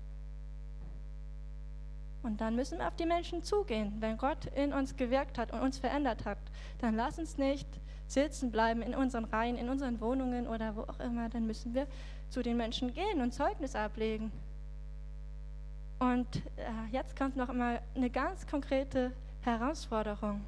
Und 2.23 2.41
dann 2.41 2.55
müssen 2.55 2.79
wir 2.79 2.87
auf 2.87 2.95
die 2.95 3.05
Menschen 3.05 3.43
zugehen. 3.43 3.97
Wenn 3.99 4.17
Gott 4.17 4.45
in 4.55 4.73
uns 4.73 4.95
gewirkt 4.95 5.37
hat 5.37 5.53
und 5.53 5.59
uns 5.59 5.77
verändert 5.77 6.25
hat, 6.25 6.39
dann 6.79 6.95
lass 6.95 7.19
uns 7.19 7.37
nicht 7.37 7.67
sitzen 8.07 8.51
bleiben 8.51 8.81
in 8.81 8.95
unseren 8.95 9.25
Reihen, 9.25 9.57
in 9.57 9.69
unseren 9.69 9.99
Wohnungen 9.99 10.47
oder 10.47 10.75
wo 10.75 10.81
auch 10.81 10.99
immer. 10.99 11.29
Dann 11.29 11.45
müssen 11.45 11.73
wir 11.73 11.85
zu 12.29 12.41
den 12.41 12.57
Menschen 12.57 12.93
gehen 12.93 13.21
und 13.21 13.33
Zeugnis 13.33 13.75
ablegen. 13.75 14.31
Und 15.99 16.37
äh, 16.57 16.91
jetzt 16.91 17.15
kommt 17.15 17.35
noch 17.35 17.51
mal 17.53 17.81
eine 17.95 18.09
ganz 18.09 18.45
konkrete 18.47 19.11
Herausforderung. 19.41 20.41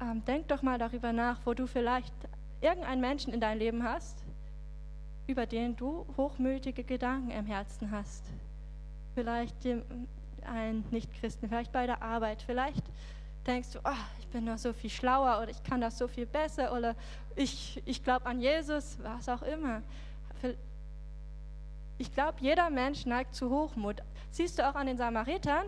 Ähm, 0.00 0.24
denk 0.24 0.48
doch 0.48 0.62
mal 0.62 0.78
darüber 0.78 1.12
nach, 1.12 1.38
wo 1.44 1.54
du 1.54 1.66
vielleicht 1.66 2.14
irgendeinen 2.60 3.00
Menschen 3.00 3.32
in 3.32 3.40
deinem 3.40 3.58
Leben 3.58 3.84
hast, 3.84 4.24
über 5.26 5.46
den 5.46 5.76
du 5.76 6.06
hochmütige 6.16 6.84
Gedanken 6.84 7.30
im 7.30 7.46
Herzen 7.46 7.90
hast. 7.90 8.24
Vielleicht 9.14 9.62
dem, 9.64 9.82
ein 10.44 10.84
Nichtchristen, 10.90 11.48
vielleicht 11.48 11.72
bei 11.72 11.86
der 11.86 12.02
Arbeit, 12.02 12.42
vielleicht 12.42 12.84
denkst 13.46 13.72
du, 13.72 13.78
oh, 13.84 14.04
ich 14.18 14.26
bin 14.28 14.44
noch 14.44 14.58
so 14.58 14.72
viel 14.72 14.90
schlauer 14.90 15.40
oder 15.42 15.50
ich 15.50 15.62
kann 15.62 15.80
das 15.80 15.98
so 15.98 16.08
viel 16.08 16.26
besser 16.26 16.76
oder 16.76 16.94
ich, 17.36 17.82
ich 17.86 18.02
glaube 18.02 18.26
an 18.26 18.40
Jesus, 18.40 18.98
was 19.02 19.28
auch 19.28 19.42
immer. 19.42 19.82
Ich 22.00 22.14
glaube, 22.14 22.38
jeder 22.40 22.70
Mensch 22.70 23.04
neigt 23.04 23.34
zu 23.34 23.50
Hochmut. 23.50 24.00
Siehst 24.30 24.58
du 24.58 24.66
auch 24.66 24.74
an 24.74 24.86
den 24.86 24.96
Samaritern, 24.96 25.66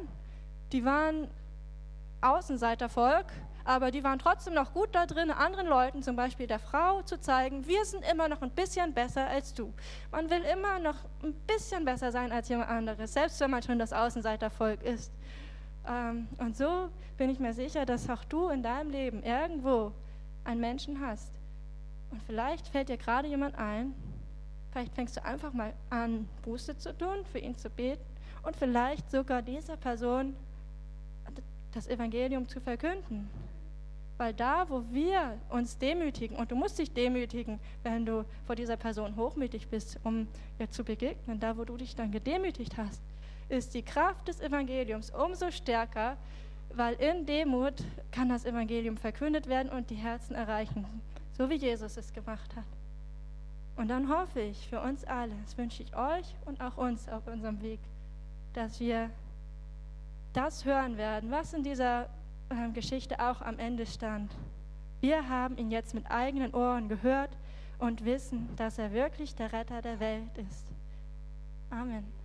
die 0.73 0.83
waren 0.83 1.29
Außenseitervolk, 2.23 3.27
aber 3.67 3.91
die 3.91 4.03
waren 4.03 4.19
trotzdem 4.19 4.55
noch 4.55 4.73
gut 4.73 4.89
da 4.93 5.05
drin, 5.05 5.31
anderen 5.31 5.67
Leuten, 5.67 6.03
zum 6.03 6.17
Beispiel 6.17 6.47
der 6.47 6.59
Frau, 6.59 7.03
zu 7.03 7.21
zeigen, 7.21 7.67
wir 7.67 7.85
sind 7.85 8.03
immer 8.11 8.29
noch 8.29 8.41
ein 8.41 8.51
bisschen 8.51 8.95
besser 8.95 9.27
als 9.27 9.53
du. 9.53 9.75
Man 10.11 10.31
will 10.31 10.41
immer 10.51 10.79
noch 10.79 10.97
ein 11.23 11.35
bisschen 11.47 11.85
besser 11.85 12.11
sein 12.11 12.33
als 12.33 12.49
jemand 12.49 12.71
anderes, 12.71 13.13
selbst 13.13 13.39
wenn 13.41 13.51
man 13.51 13.63
schon 13.63 13.79
das 13.79 13.93
Außenseitervolk 13.93 14.83
ist. 14.85 15.13
Ähm, 15.87 16.29
und 16.39 16.57
so 16.57 16.89
bin 17.19 17.29
ich 17.29 17.41
mir 17.41 17.53
sicher, 17.53 17.85
dass 17.85 18.09
auch 18.09 18.25
du 18.25 18.49
in 18.49 18.63
deinem 18.63 18.89
Leben 18.89 19.23
irgendwo 19.23 19.93
einen 20.45 20.63
Menschen 20.63 21.07
hast. 21.07 21.31
Und 22.11 22.23
vielleicht 22.23 22.69
fällt 22.69 22.89
dir 22.89 22.97
gerade 22.97 23.29
jemand 23.29 23.55
ein, 23.59 23.95
vielleicht 24.73 24.95
fängst 24.95 25.17
du 25.17 25.25
einfach 25.25 25.53
mal 25.53 25.73
an, 25.91 26.29
Buße 26.43 26.77
zu 26.79 26.97
tun, 26.97 27.25
für 27.31 27.39
ihn 27.39 27.57
zu 27.57 27.71
beten 27.71 28.03
und 28.43 28.57
vielleicht 28.57 29.11
sogar 29.11 29.43
dieser 29.43 29.77
Person 29.77 30.35
das 31.73 31.87
Evangelium 31.87 32.49
zu 32.49 32.61
verkünden. 32.61 33.31
Weil 34.19 34.35
da, 34.35 34.69
wo 34.69 34.85
wir 34.91 35.39
uns 35.49 35.79
demütigen, 35.79 36.37
und 36.37 36.51
du 36.51 36.55
musst 36.55 36.79
dich 36.79 36.93
demütigen, 36.93 37.59
wenn 37.83 38.05
du 38.07 38.25
vor 38.47 38.55
dieser 38.55 38.77
Person 38.77 39.17
hochmütig 39.17 39.69
bist, 39.69 39.99
um 40.05 40.29
ihr 40.59 40.71
zu 40.71 40.85
begegnen, 40.85 41.41
da, 41.41 41.57
wo 41.57 41.65
du 41.65 41.77
dich 41.77 41.97
dann 41.97 42.11
gedemütigt 42.11 42.77
hast, 42.77 43.01
ist 43.49 43.75
die 43.75 43.83
Kraft 43.83 44.29
des 44.29 44.41
Evangeliums 44.41 45.11
umso 45.11 45.51
stärker, 45.51 46.17
weil 46.75 46.95
in 46.95 47.27
Demut 47.27 47.75
kann 48.11 48.29
das 48.29 48.45
Evangelium 48.45 48.97
verkündet 48.97 49.49
werden 49.49 49.71
und 49.71 49.91
die 49.91 49.97
Herzen 49.97 50.35
erreichen, 50.35 50.87
so 51.37 51.51
wie 51.51 51.57
Jesus 51.57 51.97
es 51.97 52.13
gemacht 52.13 52.55
hat. 52.55 52.82
Und 53.77 53.89
dann 53.89 54.09
hoffe 54.09 54.41
ich 54.41 54.69
für 54.69 54.81
uns 54.81 55.05
alle, 55.05 55.33
das 55.45 55.57
wünsche 55.57 55.83
ich 55.83 55.97
euch 55.97 56.35
und 56.45 56.61
auch 56.61 56.77
uns 56.77 57.09
auf 57.09 57.27
unserem 57.27 57.63
Weg, 57.63 57.81
dass 58.53 58.81
wir 58.81 59.11
das 60.33 60.65
hören 60.65 60.97
werden, 60.97 61.31
was 61.31 61.53
in 61.53 61.63
dieser 61.63 62.09
äh, 62.49 62.71
Geschichte 62.75 63.19
auch 63.19 63.41
am 63.41 63.59
Ende 63.59 63.87
stand. 63.87 64.31
Wir 65.01 65.29
haben 65.29 65.57
ihn 65.57 65.71
jetzt 65.71 65.95
mit 65.95 66.11
eigenen 66.11 66.55
Ohren 66.55 66.89
gehört 66.89 67.31
und 67.79 68.05
wissen, 68.05 68.49
dass 68.57 68.79
er 68.79 68.93
wirklich 68.93 69.35
der 69.35 69.53
Retter 69.53 69.83
der 69.83 69.99
Welt 70.01 70.39
ist. 70.39 70.67
Amen. 71.71 72.22